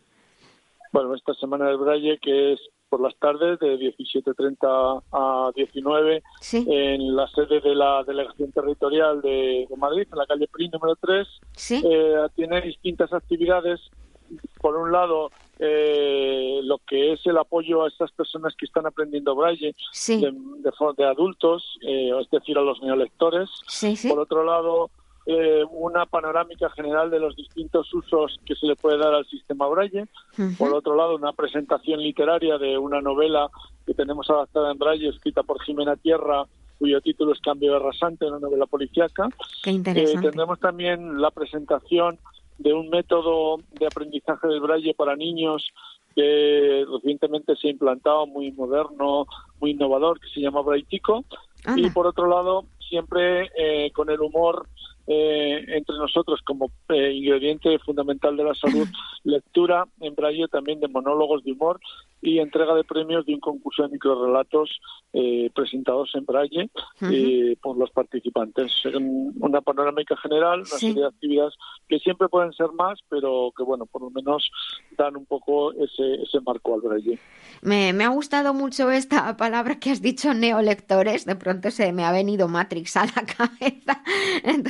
[0.91, 7.15] Bueno, esta semana del Braille, que es por las tardes de 17.30 a 19 en
[7.15, 11.27] la sede de la Delegación Territorial de, Madrid, en la calle PRI número 3.
[11.71, 13.79] Eh, tiene distintas actividades.
[14.59, 19.35] Por un lado, eh, lo que es el apoyo a estas personas que están aprendiendo
[19.35, 19.73] braille
[20.07, 20.33] de,
[20.97, 23.49] de, adultos, eh, es decir, a los neolectores.
[24.09, 24.89] Por otro lado,
[25.29, 29.67] eh, una panorámica general de los distintos usos que se le puede dar al sistema
[29.67, 30.05] braille.
[30.57, 33.49] Por otro lado, una presentación literaria de una novela
[33.85, 36.45] que tenemos adaptada en braille, escrita por Jimena Tierra,
[36.79, 39.27] cuyo título es Cambio de rasante, una novela policíaca.
[40.21, 42.17] tendremos también la presentación
[42.57, 45.73] de un método de aprendizaje del braille para niños
[46.15, 49.27] que recientemente se ha implantado, muy moderno,
[49.59, 51.25] muy innovador, que se llama Braitico.
[51.75, 54.67] Y por otro lado, siempre eh, con el humor
[55.07, 58.87] eh, entre nosotros como eh, ingrediente fundamental de la salud,
[59.23, 61.79] lectura en braille también de monólogos de humor
[62.21, 64.79] y entrega de premios de un concurso de microrelatos
[65.13, 66.69] eh, presentados en braille
[67.01, 68.73] eh, por los participantes.
[69.39, 71.53] Una panorámica general, una serie de actividades
[71.87, 74.49] que siempre pueden ser más, pero que, bueno, por lo menos
[74.97, 77.19] dan un poco ese, ese marco al braille.
[77.61, 81.25] Me, me ha gustado mucho esta palabra que has dicho, neolectores.
[81.25, 84.03] De pronto se me ha venido Matrix a la cabeza,
[84.43, 84.63] en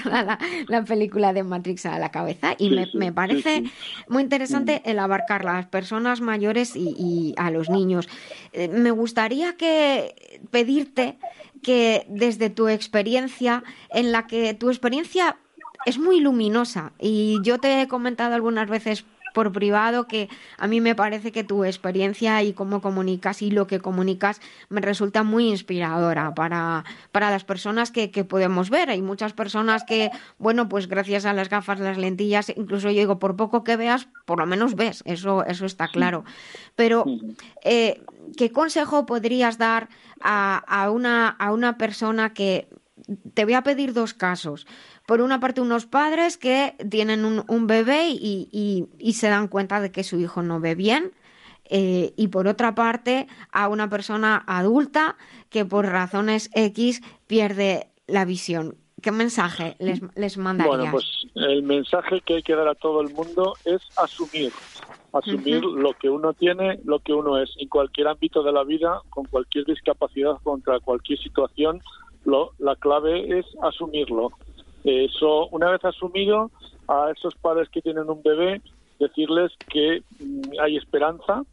[0.68, 2.56] la, película de Matrix a la cabeza.
[2.58, 3.64] Y me, me, parece
[4.08, 8.08] muy interesante el abarcar las personas mayores y a los niños.
[8.54, 11.18] Eh, me gustaría que pedirte
[11.62, 15.38] que desde tu experiencia, en la que tu experiencia
[15.86, 19.06] es muy luminosa y yo te he comentado algunas veces
[19.38, 23.68] por privado que a mí me parece que tu experiencia y cómo comunicas y lo
[23.68, 28.90] que comunicas me resulta muy inspiradora para, para las personas que, que podemos ver.
[28.90, 33.20] Hay muchas personas que, bueno, pues gracias a las gafas, las lentillas, incluso yo digo,
[33.20, 36.26] por poco que veas, por lo menos ves, eso, eso está claro.
[36.76, 37.06] Pero,
[37.64, 38.02] eh,
[38.38, 39.88] ¿qué consejo podrías dar
[40.20, 42.70] a, a, una, a una persona que
[43.36, 44.66] te voy a pedir dos casos
[45.08, 50.04] por una parte unos padres que tienen un, bebé y, se dan cuenta de que
[50.04, 51.14] su hijo no ve bien.
[51.70, 55.18] Eh, y por otra parte a una persona adulta
[55.50, 58.76] que por razones X pierde la visión.
[59.02, 60.78] ¿Qué mensaje les, les mandarías?
[60.78, 64.52] Bueno, pues el mensaje que hay que dar a todo el mundo es asumir,
[65.14, 69.02] asumir lo que uno tiene, lo que uno es, en cualquier ámbito de la vida,
[69.10, 71.82] con cualquier discapacidad, contra cualquier situación,
[72.26, 74.32] lo, la clave es asumirlo.
[74.88, 76.50] Eso, una vez asumido,
[76.88, 78.62] a esos padres que tienen un bebé,
[79.00, 81.44] decirles que mm, hay esperanza,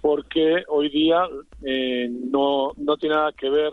[0.00, 1.26] porque hoy día
[1.64, 3.72] eh, no, no tiene nada que ver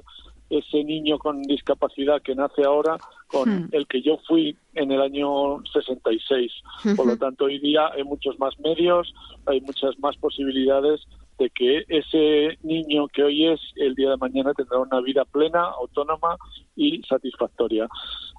[0.49, 3.69] ese niño con discapacidad que nace ahora con hmm.
[3.71, 6.51] el que yo fui en el año 66.
[6.97, 9.13] Por lo tanto, hoy día hay muchos más medios,
[9.45, 11.01] hay muchas más posibilidades
[11.41, 15.63] de que ese niño que hoy es, el día de mañana tendrá una vida plena,
[15.63, 16.37] autónoma
[16.75, 17.87] y satisfactoria.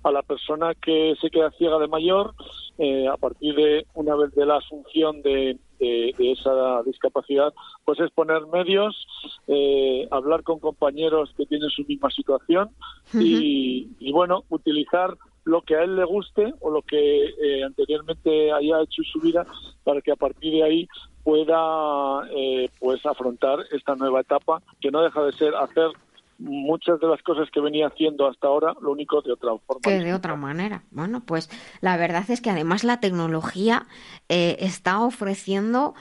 [0.04, 2.32] A la persona que se queda ciega de mayor,
[2.78, 7.52] eh, a partir de una vez de la asunción de, esa discapacidad,
[7.84, 9.04] pues es poner medios,
[9.48, 12.70] eh, hablar con compañeros que tienen su misma situación
[13.12, 18.52] y, y, bueno, utilizar lo que a él le guste o lo que eh, anteriormente
[18.52, 19.44] haya hecho en su vida
[19.82, 20.88] para que a partir de ahí
[21.24, 25.90] pueda eh, pues afrontar esta nueva etapa que no deja de ser hacer
[26.38, 29.80] muchas de las cosas que venía haciendo hasta ahora, lo único de otra forma.
[29.82, 30.82] Que de otra manera.
[30.90, 31.48] Bueno, pues
[31.80, 33.86] la verdad es que además la tecnología
[34.28, 35.94] eh, está ofreciendo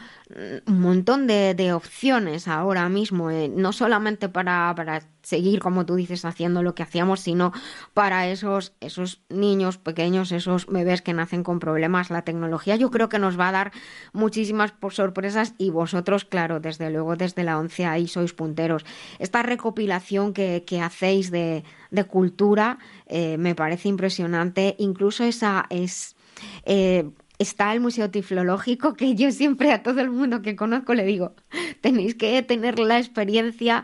[0.66, 5.96] un montón de, de opciones ahora mismo, eh, no solamente para, para, seguir, como tú
[5.96, 7.52] dices, haciendo lo que hacíamos, sino
[7.94, 12.10] para esos, esos niños pequeños, esos bebés que nacen con problemas.
[12.10, 13.72] La tecnología yo creo que nos va a dar
[14.14, 18.86] muchísimas sorpresas y vosotros, claro, desde luego desde la ONCE ahí sois punteros.
[19.20, 26.16] Esta recopilación que, que hacéis de, de cultura eh, me parece impresionante, incluso esa es...
[26.66, 27.10] Eh,
[27.42, 31.34] está el Museo Tiflológico, que yo siempre a todo el mundo que conozco le digo,
[31.82, 33.84] tenéis que tener la experiencia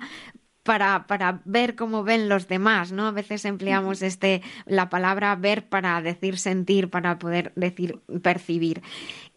[0.68, 3.08] para, para, ver cómo ven los demás, ¿no?
[3.08, 8.82] A veces empleamos este, la palabra ver para decir sentir, para poder decir percibir.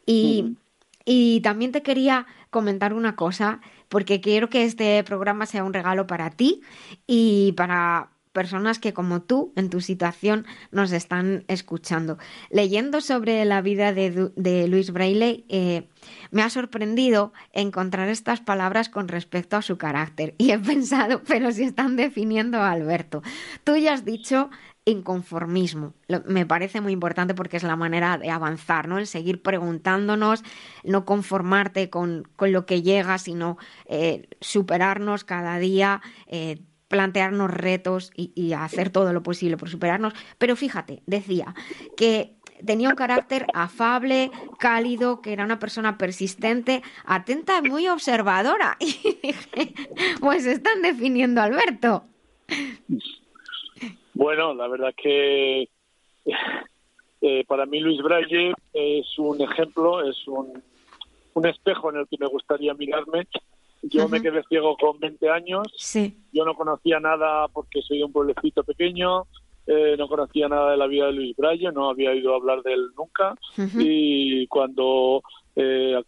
[0.04, 0.56] Y,
[1.04, 6.08] y también te quería comentar una cosa, porque quiero que este programa sea un regalo
[6.08, 6.62] para ti
[7.06, 12.18] y para personas que como tú, en tu situación, nos están escuchando.
[12.50, 15.88] Leyendo sobre la vida de, Luis Braille, eh,
[16.30, 20.34] me ha sorprendido encontrar estas palabras con respecto a su carácter.
[20.38, 23.22] Y he pensado, pero si están definiendo a Alberto.
[23.64, 24.50] Tú ya has dicho
[24.84, 25.94] inconformismo.
[26.26, 28.98] me parece muy importante porque es la manera de avanzar, ¿no?
[28.98, 30.42] El seguir preguntándonos,
[30.84, 38.52] no conformarte con, lo que llega, sino eh, superarnos cada día, eh, plantearnos retos y,
[38.52, 40.12] hacer todo lo posible por superarnos.
[40.38, 41.54] Pero fíjate, decía
[41.96, 42.34] que
[42.66, 48.76] tenía un carácter afable, cálido, que era una persona persistente, atenta y muy observadora.
[50.20, 52.04] pues están definiendo Alberto.
[54.12, 55.68] Bueno, la verdad que
[57.22, 60.60] eh, para mí Luis Braille es un ejemplo, es un,
[61.34, 63.28] un espejo en el que me gustaría mirarme
[63.82, 65.66] yo me quedé ciego con 20 años.
[65.76, 66.16] Sí.
[66.32, 69.26] Yo no conocía nada porque soy de un pueblecito pequeño.
[69.66, 72.72] Eh, no conocía nada de la vida de Luis Braille, no había oído hablar de
[72.74, 73.34] él nunca.
[73.78, 75.22] Y cuando
[75.54, 76.02] eh,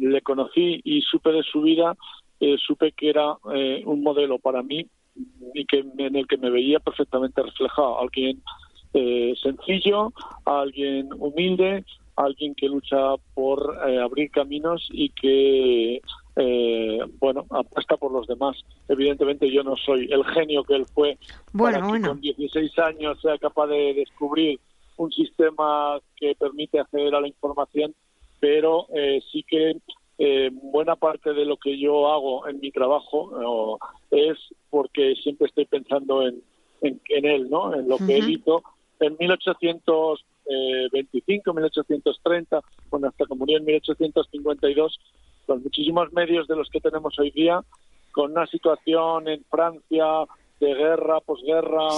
[0.00, 1.96] le conocí y supe de su vida,
[2.40, 3.36] eh, supe que era
[3.84, 4.86] un modelo para mí
[5.54, 8.00] y que en el que me veía perfectamente reflejado.
[8.00, 8.42] Alguien
[9.40, 10.12] sencillo,
[10.44, 11.84] alguien humilde,
[12.16, 16.00] alguien que lucha por abrir caminos y que
[16.40, 18.56] eh, bueno, apuesta por los demás.
[18.88, 21.18] Evidentemente yo no soy el genio que él fue
[21.52, 24.60] bueno, para que con 16 años sea capaz de descubrir
[24.96, 27.92] un sistema que permite acceder a la información,
[28.38, 29.78] pero eh, sí que
[30.18, 33.78] eh, buena parte de lo que yo hago en mi trabajo
[34.10, 34.38] es
[34.70, 36.42] porque siempre estoy pensando en,
[36.82, 37.74] en, él, ¿no?
[37.74, 38.62] En lo que él hizo
[39.00, 45.00] en 1825, 1830, cuando hasta que murió en 1852,
[45.48, 47.64] con muchísimos medios de los que tenemos hoy día,
[48.12, 50.04] con una situación en Francia
[50.60, 51.88] de guerra, posguerra,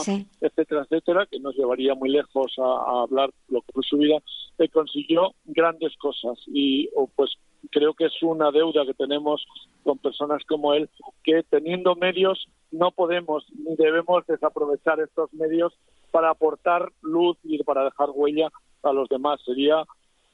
[0.41, 4.19] etcétera, etcétera, que nos llevaría muy lejos a, hablar lo que fue su vida,
[4.59, 7.33] eh, consiguió grandes cosas y pues
[7.73, 9.45] creo que es una deuda que tenemos
[9.83, 10.89] con personas como él,
[11.25, 15.73] que teniendo medios no podemos ni debemos desaprovechar estos medios
[16.13, 18.49] para aportar luz y para dejar huella
[18.85, 19.41] a los demás.
[19.45, 19.85] Sería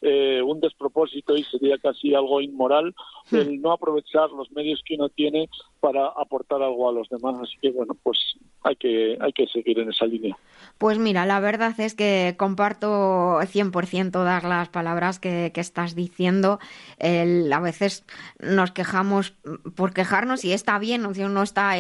[0.02, 2.94] eh, un despropósito y sería casi algo inmoral
[3.30, 3.36] hmm.
[3.36, 5.48] el no aprovechar los medios que uno tiene
[5.86, 7.36] para aportar algo a los demás.
[7.40, 8.18] Así que bueno, pues
[8.64, 10.36] hay que, hay que seguir en esa línea.
[10.78, 16.58] Pues mira, la verdad es que comparto 100% todas las palabras que, estás diciendo.
[17.00, 18.04] a veces
[18.40, 19.34] nos quejamos
[19.76, 21.74] por quejarnos y está bien, si no, está,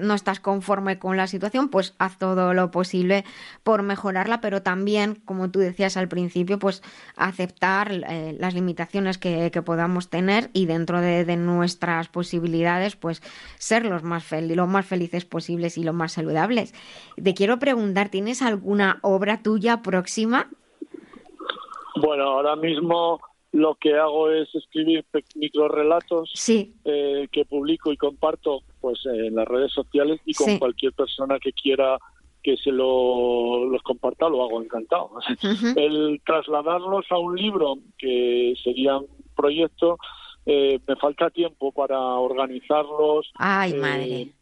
[0.00, 3.24] no estás conforme con la situación, pues haz todo lo posible
[3.62, 6.82] por mejorarla, pero también, como tú decías al principio, pues
[7.16, 13.22] aceptar eh, las limitaciones que, podamos tener y dentro de, de nuestras posibilidades, pues
[13.58, 16.74] ser los más, los más felices posibles y los más saludables.
[17.22, 20.50] Te quiero preguntar, ¿tienes alguna obra tuya próxima?
[21.96, 23.20] Bueno, ahora mismo
[23.52, 26.74] lo que hago es escribir microrelatos sí.
[26.84, 31.52] eh, que publico y comparto pues en las redes sociales y con cualquier persona que
[31.52, 31.98] quiera
[32.42, 35.10] que se lo, los comparta lo hago encantado.
[35.74, 39.98] El trasladarlos a un libro que sería un proyecto
[40.46, 43.72] eh, me falta tiempo para organizarlos, Ay,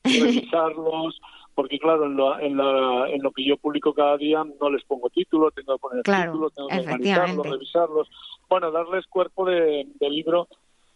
[0.05, 1.19] revisarlos,
[1.55, 2.61] porque claro, en lo, en,
[3.15, 6.51] en, lo que yo publico cada día no les pongo título, tengo que poner título,
[6.51, 8.11] tengo que organizarlos, revisarlos.
[8.51, 10.47] Bueno, darles cuerpo de, libro,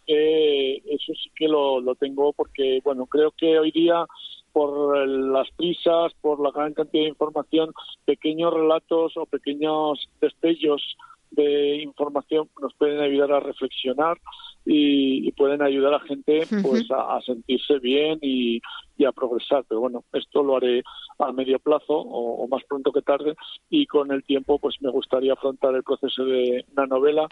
[0.06, 4.04] eso sí que lo, lo tengo porque, bueno, creo que hoy día
[4.52, 7.72] por las prisas, por la gran cantidad de información,
[8.04, 10.82] pequeños relatos o pequeños destellos
[11.31, 14.18] de información nos pueden ayudar a reflexionar
[14.64, 18.61] y, pueden ayudar a gente pues a, sentirse bien y,
[19.07, 19.64] a progresar.
[19.68, 20.83] Pero bueno, esto lo haré
[21.18, 23.35] a medio plazo o, más pronto que tarde
[23.70, 27.29] y con el tiempo pues me gustaría afrontar el proceso de una novela.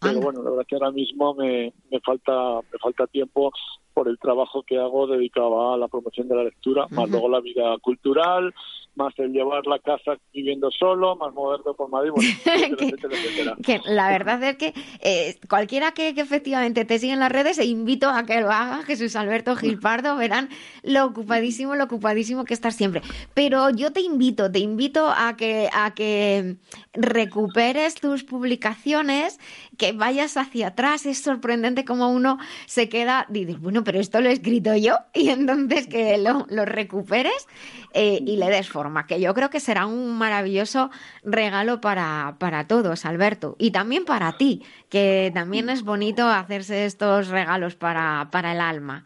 [0.00, 3.52] Pero bueno, la verdad que ahora mismo me, me falta me falta tiempo
[3.92, 7.40] por el trabajo que hago dedicado a la promoción de la lectura, más luego la
[7.40, 8.54] vida cultural,
[8.94, 12.10] más el llevar la casa viviendo solo, más moverme por Madrid,
[13.62, 17.64] que, la verdad es que eh, cualquiera que, efectivamente te siga en las redes, e
[17.64, 20.48] invito a que lo haga, Jesús Alberto Gilpardo, verán
[20.82, 23.02] lo ocupadísimo, lo ocupadísimo que estás siempre.
[23.34, 26.56] Pero yo te invito, te invito a que, a que
[26.92, 29.38] recuperes tus publicaciones,
[29.78, 34.28] que vayas hacia atrás, es sorprendente como uno se queda, dices, bueno, pero esto lo
[34.28, 37.46] he escrito yo, y entonces que lo, lo recuperes
[37.92, 40.90] eh, y le des forma, que yo creo que será un maravilloso
[41.22, 47.28] regalo para, para todos, Alberto, y también para ti, que también es bonito hacerse estos
[47.28, 49.04] regalos para, para el alma.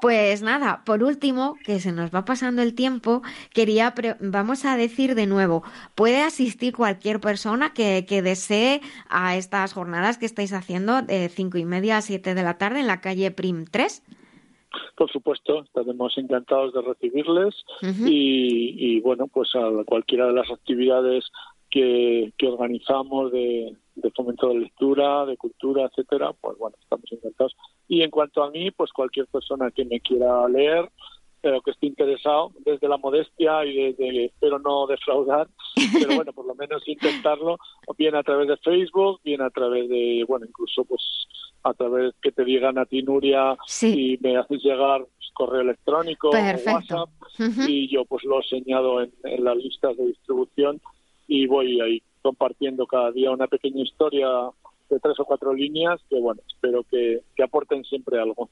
[0.00, 3.22] Pues nada, por último, que se nos va pasando el tiempo,
[3.52, 5.64] quería, vamos a decir de nuevo,
[5.96, 11.58] puede asistir cualquier persona que, que desee a estas jornadas que estáis haciendo de cinco
[11.58, 14.04] y media a siete de la tarde en la calle Prim 3.
[14.96, 17.54] Por supuesto, estaremos encantados de recibirles
[18.04, 21.24] y, bueno, pues a cualquiera de las actividades
[21.70, 23.76] que, organizamos de,
[24.14, 27.56] fomento de lectura, de cultura, etcétera, pues bueno, estamos encantados.
[27.88, 30.88] Y en cuanto a mí, pues cualquier persona que me quiera leer,
[31.40, 35.48] pero que esté interesado desde la modestia y desde espero no defraudar,
[35.92, 37.58] pero bueno, por lo menos intentarlo,
[37.96, 41.02] bien a través de Facebook, bien a través de, bueno, incluso pues
[41.62, 45.06] a través que te digan a ti, Nuria, y me haces llegar
[45.38, 47.10] correo electrónico o WhatsApp,
[47.68, 50.80] y yo pues lo he señado en, en las listas de distribución
[51.28, 54.26] y voy ahí compartiendo cada día una pequeña historia
[54.88, 58.50] de tres o cuatro líneas que bueno espero que, aporten siempre algo.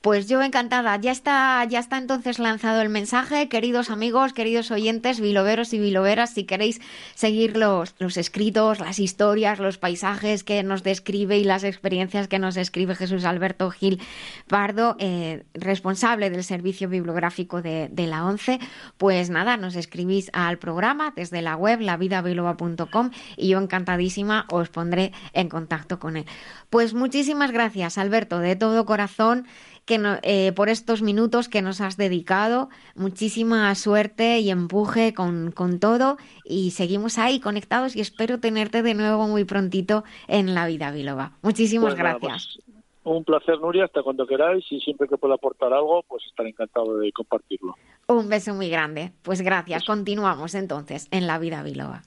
[0.00, 0.96] Pues yo encantada.
[0.96, 3.48] Ya está ya está entonces lanzado el mensaje.
[3.50, 6.80] Queridos amigos queridos oyentes biloveros y biloveras si queréis
[7.14, 12.38] seguir los, los escritos las historias los paisajes que nos describe y las experiencias que
[12.38, 14.00] nos describe Jesús Alberto Gil
[14.48, 18.58] Pardo eh, responsable del servicio bibliográfico de, de, la ONCE
[18.96, 25.12] pues nada nos escribís al programa desde la web lavidabiloba.com y yo encantadísima os pondré
[25.34, 26.24] en contacto con él.
[26.70, 29.46] Pues muchísimas gracias, Alberto, de todo corazón
[29.84, 32.68] que eh, por estos minutos que nos has dedicado.
[32.94, 38.94] Muchísima suerte y empuje con, con, todo y seguimos ahí conectados y espero tenerte de
[38.94, 41.32] nuevo muy prontito en la vida Biloba.
[41.42, 42.58] Muchísimas pues gracias.
[42.58, 42.72] Pues,
[43.04, 46.98] un placer, Nuria, hasta cuando queráis y siempre que pueda aportar algo, pues estaré encantado
[46.98, 47.74] de compartirlo.
[48.06, 49.10] Un beso muy grande.
[49.22, 49.82] Pues gracias.
[49.84, 52.02] Continuamos entonces en la vida Biloba.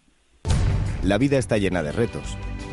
[1.04, 2.38] La vida está llena de retos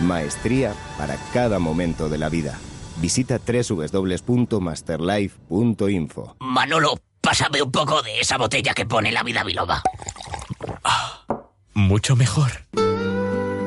[0.00, 2.56] Maestría para cada momento de la vida.
[3.00, 6.36] Visita www.masterlife.info.
[6.40, 9.82] Manolo, pásame un poco de esa botella que pone la vida biloba.
[10.84, 11.22] Ah,
[11.74, 12.50] mucho mejor.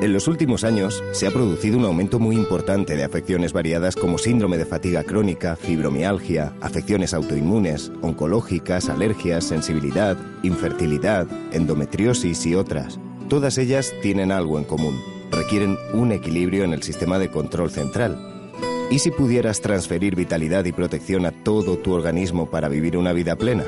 [0.02, 4.18] En los últimos años se ha producido un aumento muy importante de afecciones variadas como
[4.18, 12.98] síndrome de fatiga crónica, fibromialgia, afecciones autoinmunes, oncológicas, alergias, sensibilidad, infertilidad, endometriosis y otras.
[13.28, 18.18] Todas ellas tienen algo en común requieren un equilibrio en el sistema de control central.
[18.92, 23.36] ¿Y si pudieras transferir vitalidad y protección a todo tu organismo para vivir una vida
[23.36, 23.66] plena?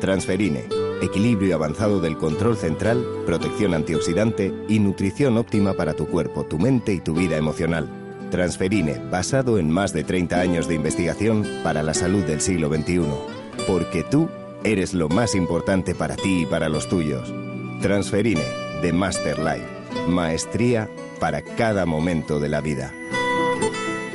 [0.00, 0.64] Transferine,
[1.02, 6.92] equilibrio avanzado del control central, protección antioxidante y nutrición óptima para tu cuerpo, tu mente
[6.92, 7.88] y tu vida emocional.
[8.30, 13.02] Transferine, basado en más de 30 años de investigación para la salud del siglo XXI.
[13.66, 14.28] Porque tú
[14.64, 17.32] eres lo más importante para ti y para los tuyos.
[17.82, 18.42] Transferine,
[18.80, 19.81] de Master Life.
[20.08, 20.88] Maestría
[21.20, 22.92] para cada momento de la vida.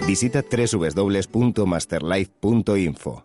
[0.05, 3.23] Visita www.masterlife.info.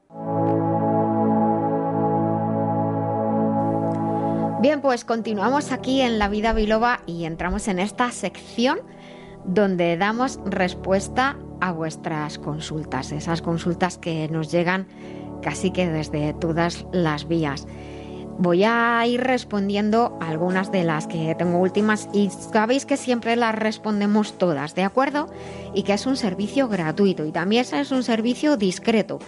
[4.60, 8.78] Bien, pues continuamos aquí en La Vida Biloba y entramos en esta sección
[9.44, 14.86] donde damos respuesta a vuestras consultas, esas consultas que nos llegan
[15.42, 17.66] casi que desde todas las vías.
[18.38, 23.54] Voy a ir respondiendo algunas de las que tengo últimas y sabéis que siempre las
[23.54, 25.28] respondemos todas, ¿de acuerdo?
[25.74, 29.18] Y que es un servicio gratuito y también es un servicio discreto.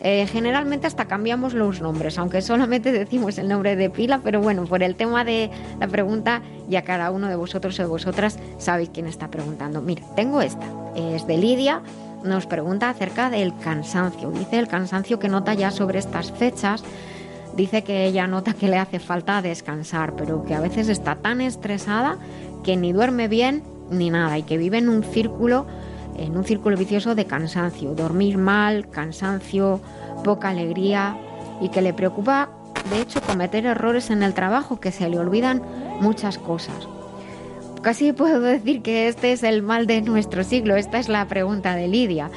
[0.00, 4.64] Eh, generalmente hasta cambiamos los nombres, aunque solamente decimos el nombre de pila, pero bueno,
[4.64, 5.50] por el tema de
[5.80, 9.80] la pregunta, ya cada uno de vosotros o de vosotras sabéis quién está preguntando.
[9.82, 11.82] Mira, tengo esta, es de Lidia,
[12.22, 14.30] nos pregunta acerca del cansancio.
[14.30, 16.82] Dice el cansancio que nota ya sobre estas fechas.
[17.58, 21.40] Dice que ella nota que le hace falta descansar, pero que a veces está tan
[21.40, 22.16] estresada
[22.62, 25.66] que ni duerme bien ni nada y que vive en un círculo
[26.16, 29.80] en un círculo vicioso de cansancio, dormir mal, cansancio,
[30.22, 31.16] poca alegría
[31.60, 32.50] y que le preocupa,
[32.90, 35.60] de hecho, cometer errores en el trabajo, que se le olvidan
[36.00, 36.88] muchas cosas.
[37.82, 41.74] Casi puedo decir que este es el mal de nuestro siglo, esta es la pregunta
[41.74, 42.30] de Lidia,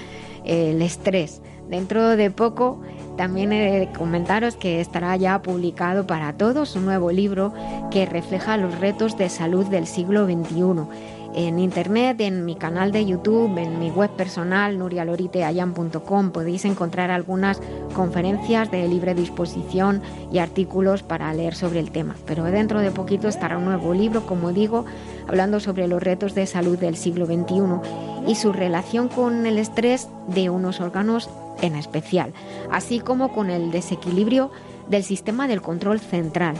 [0.46, 1.44] el estrés.
[1.70, 2.82] Dentro de poco
[3.18, 7.54] también he de comentaros que estará ya publicado para todos un nuevo libro
[7.92, 10.88] que refleja los retos de salud del siglo XXI
[11.34, 17.62] en internet, en mi canal de YouTube, en mi web personal nurialoriteayan.com podéis encontrar algunas
[17.94, 20.02] conferencias de libre disposición
[20.32, 22.16] y artículos para leer sobre el tema.
[22.26, 24.86] Pero dentro de poquito estará un nuevo libro, como digo,
[25.28, 30.10] hablando sobre los retos de salud del siglo XXI y su relación con el estrés
[30.28, 31.30] de unos órganos
[31.62, 32.34] en especial,
[32.72, 34.52] así como con el desequilibrio
[34.90, 36.56] del sistema del control central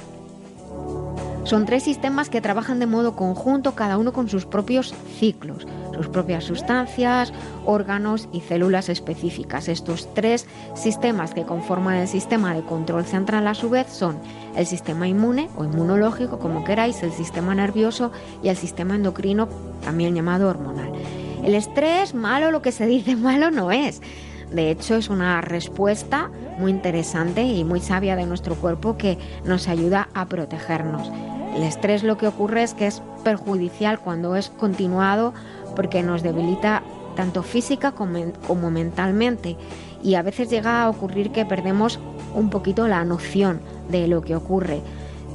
[1.44, 6.08] son tres sistemas que trabajan de modo conjunto, cada uno con sus propios ciclos, sus
[6.08, 7.34] propias sustancias,
[7.66, 9.68] órganos y células específicas.
[9.68, 10.46] Estos tres
[10.76, 14.20] sistemas que conforman el sistema de control central a su vez son
[14.56, 18.12] el sistema inmune o inmunológico, como queráis, el sistema nervioso
[18.44, 19.50] y el sistema endocrino,
[19.84, 20.92] también llamado hormonal.
[21.44, 24.00] El estrés, malo lo que se dice malo no es.
[24.52, 26.30] De hecho, es una respuesta
[26.60, 31.10] muy interesante y muy sabia de nuestro cuerpo que nos ayuda a protegernos.
[31.56, 35.34] El estrés lo que ocurre es que es perjudicial cuando es continuado
[35.76, 36.84] porque nos debilita
[37.16, 39.58] tanto física como, mentalmente
[40.04, 42.00] y a veces llega a ocurrir que perdemos
[42.36, 44.82] un poquito la noción de lo que ocurre.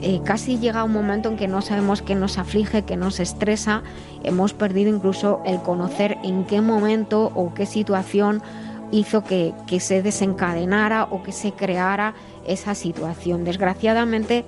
[0.02, 3.82] Eh, casi llega un momento en que no sabemos qué nos aflige, qué nos estresa,
[4.24, 8.42] hemos perdido incluso el conocer en qué momento o qué situación
[8.90, 12.14] hizo que, que se desencadenara o que se creara
[12.46, 13.44] esa situación.
[13.44, 14.44] Desgraciadamente,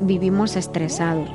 [0.00, 1.28] vivimos estresados.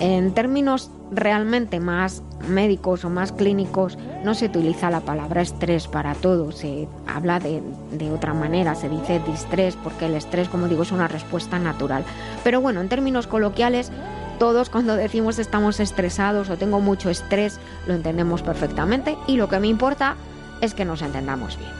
[0.00, 6.14] En términos realmente más médicos o más clínicos no se utiliza la palabra estrés para
[6.14, 10.84] todo, se habla de, de, otra manera, se dice distrés porque el estrés, como digo,
[10.84, 12.04] es una respuesta natural.
[12.44, 13.92] Pero bueno, en términos coloquiales,
[14.38, 19.60] todos cuando decimos estamos estresados o tengo mucho estrés, lo entendemos perfectamente y lo que
[19.60, 20.16] me importa
[20.62, 21.79] es que nos entendamos bien.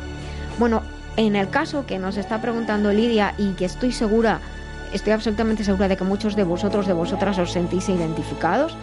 [0.61, 0.83] Bueno,
[1.17, 4.41] en el caso que nos está preguntando Lidia y que estoy segura
[4.93, 8.77] estoy absolutamente segura de que muchos de vosotros, de vosotras os sentís identificados,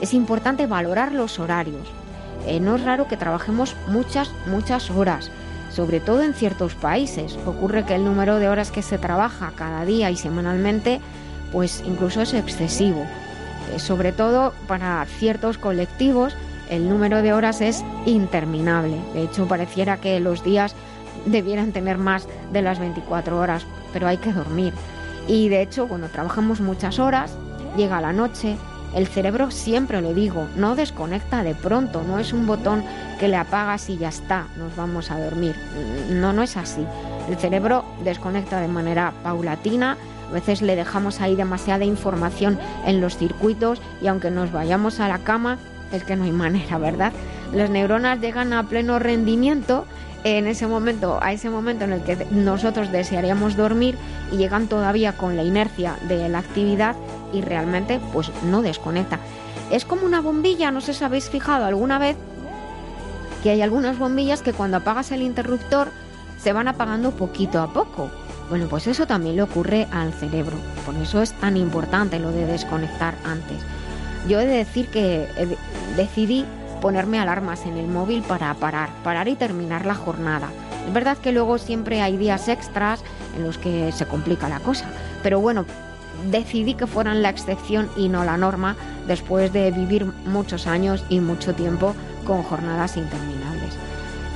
[0.00, 1.88] es importante valorar los horarios.
[2.46, 5.32] Eh, no es raro que trabajemos muchas, muchas horas,
[5.72, 7.36] sobre todo en ciertos países.
[7.46, 11.00] Ocurre que el número de horas que se trabaja cada día y semanalmente,
[11.50, 13.04] pues incluso es excesivo.
[13.72, 16.36] Eh, sobre todo para ciertos colectivos,
[16.70, 19.00] el número de horas es interminable.
[19.14, 20.76] De hecho, pareciera que los días
[21.26, 24.72] debieran tener más de las 24 horas, pero hay que dormir.
[25.26, 27.36] Y de hecho, cuando trabajamos muchas horas,
[27.76, 28.56] llega la noche,
[28.94, 32.84] el cerebro, siempre lo digo, no desconecta de pronto, no es un botón
[33.18, 35.56] que le apagas y ya está, nos vamos a dormir.
[36.10, 36.86] No, no es así.
[37.28, 39.96] El cerebro desconecta de manera paulatina,
[40.28, 45.08] a veces le dejamos ahí demasiada información en los circuitos y aunque nos vayamos a
[45.08, 45.58] la cama,
[45.92, 47.12] es que no hay manera, ¿verdad?
[47.52, 49.86] Las neuronas llegan a pleno rendimiento
[50.24, 53.96] en ese momento, a ese momento en el que nosotros desearíamos dormir
[54.32, 56.96] y llegan todavía con la inercia de la actividad
[57.32, 59.18] y realmente pues no desconecta.
[59.70, 62.16] Es como una bombilla, no sé si habéis fijado alguna vez
[63.42, 65.88] que hay algunas bombillas que cuando apagas el interruptor
[66.38, 68.10] se van apagando poquito a poco.
[68.48, 70.56] Bueno, pues eso también le ocurre al cerebro.
[70.86, 73.58] Por eso es tan importante lo de desconectar antes.
[74.28, 75.28] Yo he de decir que
[75.96, 76.46] decidí
[76.84, 80.50] ponerme alarmas en el móvil para parar, parar y terminar la jornada.
[80.86, 83.02] Es verdad que luego siempre hay días extras
[83.34, 84.84] en los que se complica la cosa,
[85.22, 85.64] pero bueno,
[86.30, 88.76] decidí que fueran la excepción y no la norma
[89.06, 91.94] después de vivir muchos años y mucho tiempo
[92.26, 93.78] con jornadas interminables.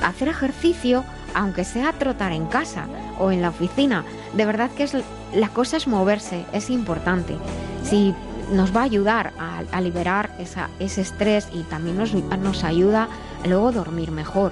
[0.03, 1.03] hacer ejercicio,
[1.35, 2.87] aunque sea trotar en casa
[3.19, 4.05] o en la oficina.
[4.33, 4.97] De verdad que es,
[5.35, 7.37] la cosa es moverse, es importante.
[7.83, 8.15] Si
[8.51, 10.31] nos va a ayudar a, liberar
[10.79, 13.07] ese estrés y también nos, nos ayuda
[13.43, 14.51] a luego dormir mejor.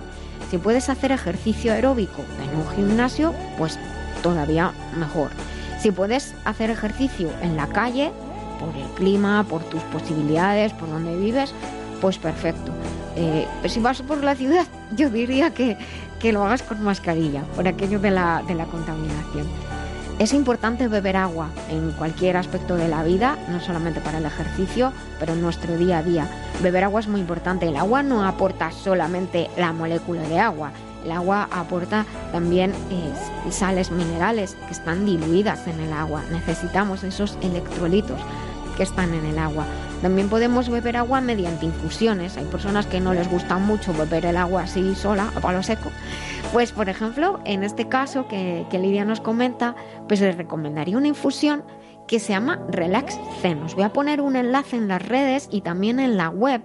[0.50, 3.78] Si puedes hacer ejercicio aeróbico en un gimnasio, pues
[4.24, 5.32] todavía mejor.
[5.80, 8.12] Si puedes hacer ejercicio en la calle,
[8.60, 11.54] por el clima, por tus posibilidades, por donde vives,
[12.02, 12.72] pues perfecto.
[13.16, 15.78] Eh, pero si vas por la ciudad, yo diría que,
[16.20, 19.48] que lo hagas con mascarilla, por aquello de la, de la contaminación.
[20.20, 24.92] Es importante beber agua en cualquier aspecto de la vida, no solamente para el ejercicio,
[25.20, 26.28] pero en nuestro día a día.
[26.64, 27.68] Beber agua es muy importante.
[27.68, 30.72] El agua no aporta solamente la molécula de agua,
[31.08, 36.24] el agua aporta también eh, sales minerales que están diluidas en el agua.
[36.32, 38.20] Necesitamos esos electrolitos
[38.76, 39.66] que están en el agua.
[40.02, 42.38] También podemos beber agua mediante infusiones.
[42.38, 45.90] Hay personas que no les gusta mucho beber el agua así sola, a palo seco.
[46.54, 49.76] Pues, por ejemplo, en este caso que, que Lidia nos comenta,
[50.08, 51.64] pues les recomendaría una infusión
[52.08, 53.62] que se llama Relax Zen.
[53.64, 56.62] Os voy a poner un enlace en las redes y también en la web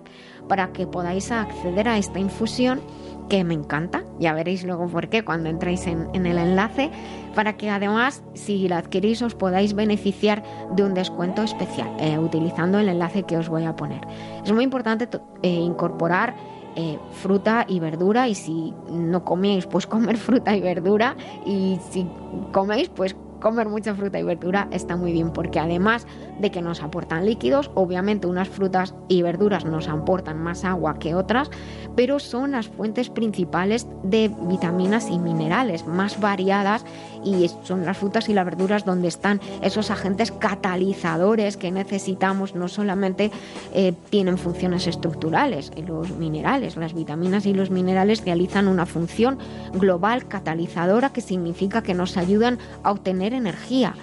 [0.48, 2.80] para que podáis acceder a esta infusión
[3.28, 6.90] que me encanta, ya veréis luego por qué cuando entréis en, el enlace,
[7.34, 10.42] para que además si la adquirís os podáis beneficiar
[10.74, 14.00] de un descuento especial eh, utilizando el enlace que os voy a poner.
[14.44, 15.08] Es muy importante
[15.42, 16.34] eh, incorporar
[16.74, 22.06] eh, fruta y verdura y si no coméis pues comer fruta y verdura y si
[22.52, 26.06] coméis pues comer mucha fruta y verdura está muy bien porque además
[26.40, 31.14] de que nos aportan líquidos, obviamente unas frutas y verduras nos aportan más agua que
[31.14, 31.50] otras,
[31.96, 36.84] pero son las fuentes principales de vitaminas y minerales más variadas
[37.24, 42.68] y son las frutas y las verduras donde están esos agentes catalizadores que necesitamos, no
[42.68, 43.30] solamente
[43.74, 49.38] eh, tienen funciones estructurales, los minerales, las vitaminas y los minerales realizan una función
[49.74, 53.94] global catalizadora que significa que nos ayudan a obtener energía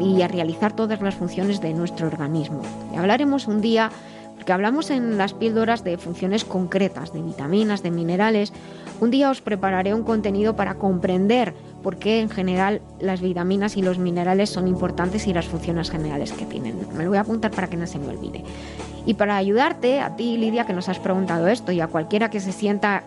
[0.00, 2.62] y a realizar todas las funciones de nuestro organismo.
[2.96, 3.90] Hablaremos un día,
[4.36, 8.52] porque hablamos en las píldoras de funciones concretas, de vitaminas, de minerales.
[9.00, 13.82] Un día os prepararé un contenido para comprender por qué en general las vitaminas y
[13.82, 16.76] los minerales son importantes y las funciones generales que tienen.
[16.96, 18.44] Me lo voy a apuntar para que no se me olvide.
[19.06, 22.40] Y para ayudarte, a ti Lidia, que nos has preguntado esto, y a cualquiera que
[22.40, 23.04] se sienta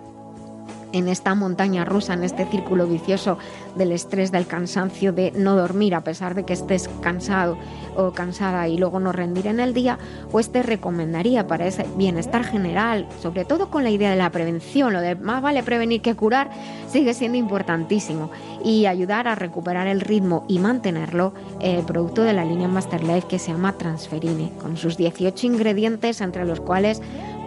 [0.91, 3.37] en esta montaña rusa, en este círculo vicioso
[3.75, 7.57] del estrés, del cansancio, de no dormir a pesar de que estés cansado
[7.95, 9.97] o cansada y luego no rendir en el día,
[10.31, 14.93] pues te recomendaría para ese bienestar general, sobre todo con la idea de la prevención,
[14.93, 16.49] lo de más vale prevenir que curar,
[16.87, 18.31] sigue siendo importantísimo
[18.63, 23.27] y ayudar a recuperar el ritmo y mantenerlo, el producto de la línea Master Life
[23.27, 27.01] que se llama Transferine, con sus 18 ingredientes entre los cuales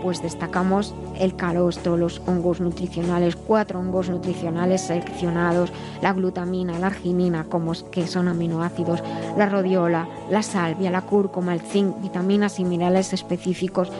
[0.04, 7.44] pues destacamos el calostro, los hongos nutricionales, cuatro hongos nutricionales seleccionados, la glutamina, la arginina,
[7.44, 9.02] como que son aminoácidos,
[9.38, 13.90] la rodiola, la salvia, la cúrcuma, el zinc, vitaminas y minerales específicos.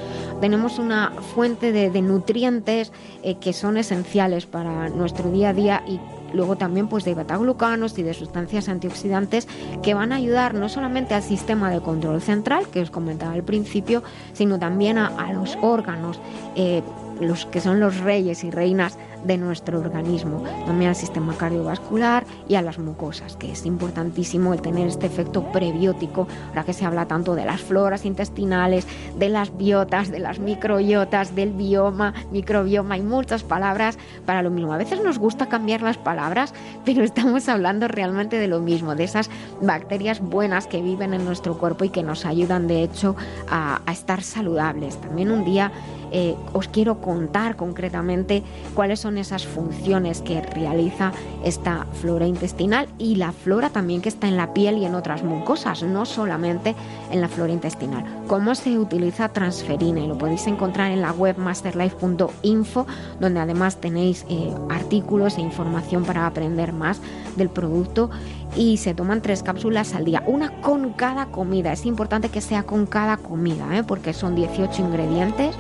[0.43, 2.93] Tenemos una fuente de, nutrientes
[3.23, 5.99] eh, que son esenciales para nuestro día a día y
[6.35, 9.49] luego también pues de betaglucanos y de sustancias antioxidantes
[9.83, 13.45] que van a ayudar no solamente al sistema de control central, que os comentaba al
[13.45, 16.21] principio, sino también a, los órganos,
[16.57, 16.83] eh,
[17.21, 22.55] los que son los reyes y reinas de nuestro organismo, también al sistema cardiovascular y
[22.55, 27.07] a las mucosas, que es importantísimo el tener este efecto prebiótico, ahora que se habla
[27.07, 28.87] tanto de las floras intestinales,
[29.19, 34.73] de las biotas, de las microbiotas, del bioma, microbioma y muchas palabras para lo mismo.
[34.73, 36.55] A veces nos gusta cambiar las palabras,
[36.85, 41.59] pero estamos hablando realmente de lo mismo, de esas bacterias buenas que viven en nuestro
[41.59, 43.17] cuerpo y que nos ayudan de hecho
[43.51, 45.01] a estar saludables.
[45.01, 45.73] También un día
[46.13, 48.43] eh, os quiero contar concretamente
[48.75, 51.13] cuáles son esas funciones que realiza
[51.45, 55.23] esta flora intestinal y la flora también que está en la piel y en otras
[55.23, 56.75] mucosas, no solamente
[57.11, 58.05] en la flora intestinal.
[58.27, 62.87] Cómo se utiliza transferina y lo podéis encontrar en la web masterlife.info,
[63.21, 67.01] donde además tenéis eh, artículos e información para aprender más
[67.37, 68.11] del producto
[68.57, 71.73] y se toman tres cápsulas al día, una con cada comida.
[71.73, 73.83] Es importante que sea con cada comida, ¿eh?
[73.83, 75.57] porque son 18 ingredientes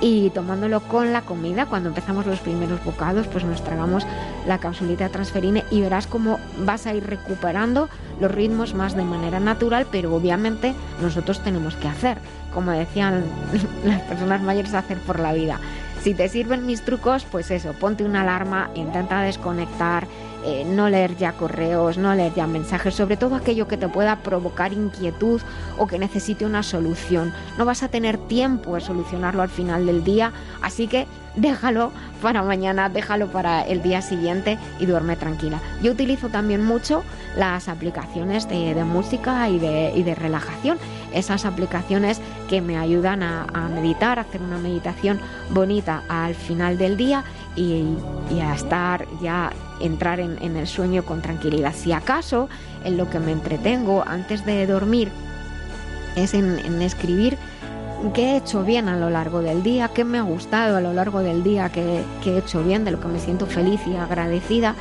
[0.00, 4.06] y tomándolo con la comida, cuando empezamos los primeros bocados, pues nos tragamos
[4.46, 7.88] la capsulita transferine y verás cómo vas a ir recuperando
[8.20, 12.18] los ritmos más de manera natural, pero obviamente nosotros tenemos que hacer,
[12.54, 13.24] como decían
[13.84, 15.60] las personas mayores, hacer por la vida.
[16.02, 20.06] Si te sirven mis trucos, pues eso, ponte una alarma, intenta desconectar,
[20.44, 24.16] eh, no leer ya correos, no leer ya mensajes, sobre todo aquello que te pueda
[24.16, 25.40] provocar inquietud
[25.78, 27.32] o que necesite una solución.
[27.58, 30.32] No vas a tener tiempo de solucionarlo al final del día,
[30.62, 35.60] así que déjalo para mañana, déjalo para el día siguiente y duerme tranquila.
[35.82, 37.02] Yo utilizo también mucho
[37.36, 40.78] las aplicaciones de, música y de, relajación,
[41.14, 45.20] esas aplicaciones que me ayudan a, meditar, a hacer una meditación
[45.50, 47.24] bonita al final del día
[47.56, 47.84] y,
[48.40, 51.74] a estar ya entrar en, el sueño con tranquilidad.
[51.74, 52.48] Si acaso
[52.84, 55.10] en lo que me entretengo antes de dormir
[56.16, 57.38] es en escribir
[58.14, 60.92] qué he hecho bien a lo largo del día, qué me ha gustado a lo
[60.92, 64.74] largo del día, qué, he hecho bien, de lo que me siento feliz y agradecida.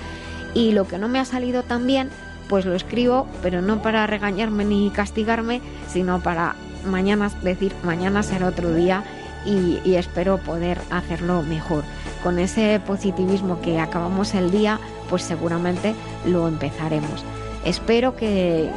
[0.54, 2.10] Y lo que no me ha salido tan bien,
[2.48, 8.48] pues lo escribo, pero no para regañarme ni castigarme, sino para mañana decir, mañana será
[8.48, 9.04] otro día
[9.46, 11.84] y, y espero poder hacerlo mejor.
[12.24, 15.96] Con ese positivismo que acabamos el día, pues seguramente
[16.26, 17.24] lo empezaremos.
[17.66, 18.70] Espero que,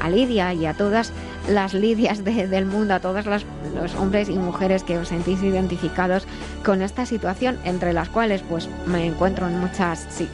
[0.00, 1.12] a Lidia y a todas
[1.48, 6.26] las Lidias del mundo, a todos los hombres y mujeres que os sentís identificados
[6.64, 9.60] con esta situación, entre las cuales pues me encuentro en,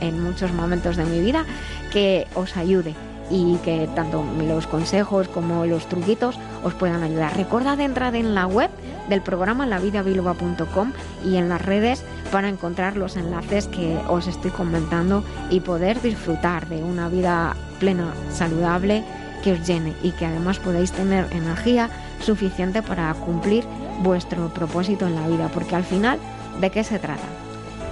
[0.00, 1.44] en muchos momentos de mi vida,
[1.90, 2.94] que os ayude
[3.30, 7.36] y que tanto los consejos como los truquitos os puedan ayudar.
[7.36, 8.70] Recordad entrar en la web
[9.08, 10.92] del programa lavidabilba.com
[11.24, 16.68] y en las redes para encontrar los enlaces que os estoy comentando y poder disfrutar
[16.68, 19.04] de una vida plena, saludable,
[19.42, 21.88] que os llene y que además podáis tener energía
[22.20, 23.64] suficiente para cumplir
[24.02, 25.50] vuestro propósito en la vida.
[25.52, 26.18] Porque al final,
[26.60, 27.26] ¿de qué se trata?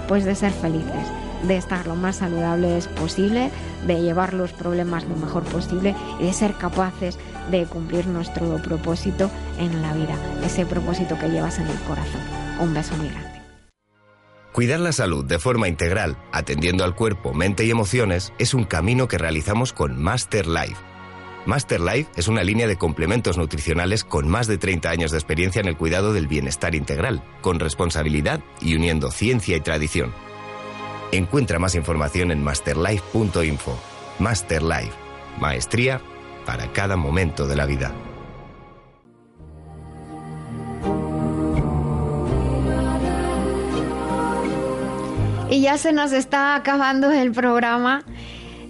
[0.07, 3.51] Pues de ser felices de estar lo más saludables posible,
[3.85, 7.17] de llevar los problemas lo mejor posible y de ser capaces
[7.51, 9.29] de cumplir nuestro propósito
[9.59, 12.21] en la vida, ese propósito que llevas en el corazón.
[12.59, 13.35] Un beso muy grande.
[14.55, 19.09] Cuidar la salud de forma integral, atendiendo al cuerpo, mente y emociones, es un camino
[19.09, 20.77] que realizamos con Master Life.
[21.45, 25.59] Master Life es una línea de complementos nutricionales con más de 30 años de experiencia
[25.59, 30.13] en el cuidado del bienestar integral, con responsabilidad y uniendo ciencia y tradición.
[31.11, 33.77] Encuentra más información en masterlife.info.
[34.19, 34.93] Masterlife,
[35.39, 36.01] maestría
[36.45, 37.91] para cada momento de la vida.
[45.49, 48.03] Y ya se nos está acabando el programa.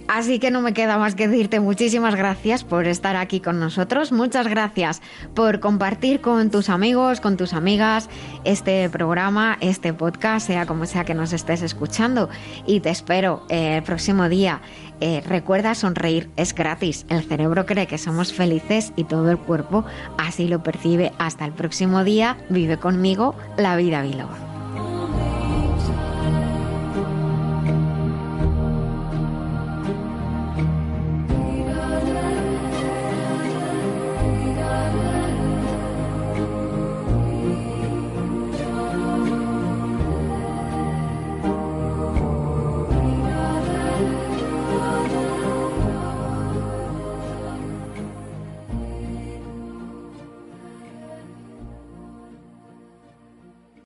[0.08, 4.12] Así que no me queda más que decirte muchísimas gracias por estar aquí con nosotros.
[4.12, 5.02] Muchas gracias
[5.34, 8.08] por compartir con tus amigos, con tus amigas
[8.44, 12.28] este programa, este podcast, sea como sea que nos estés escuchando.
[12.66, 14.60] Y te espero el próximo día.
[15.00, 17.04] Eh, recuerda sonreír, es gratis.
[17.08, 19.84] El cerebro cree que somos felices y todo el cuerpo
[20.18, 21.12] así lo percibe.
[21.18, 22.36] Hasta el próximo día.
[22.48, 24.36] Vive conmigo la vida Biloba.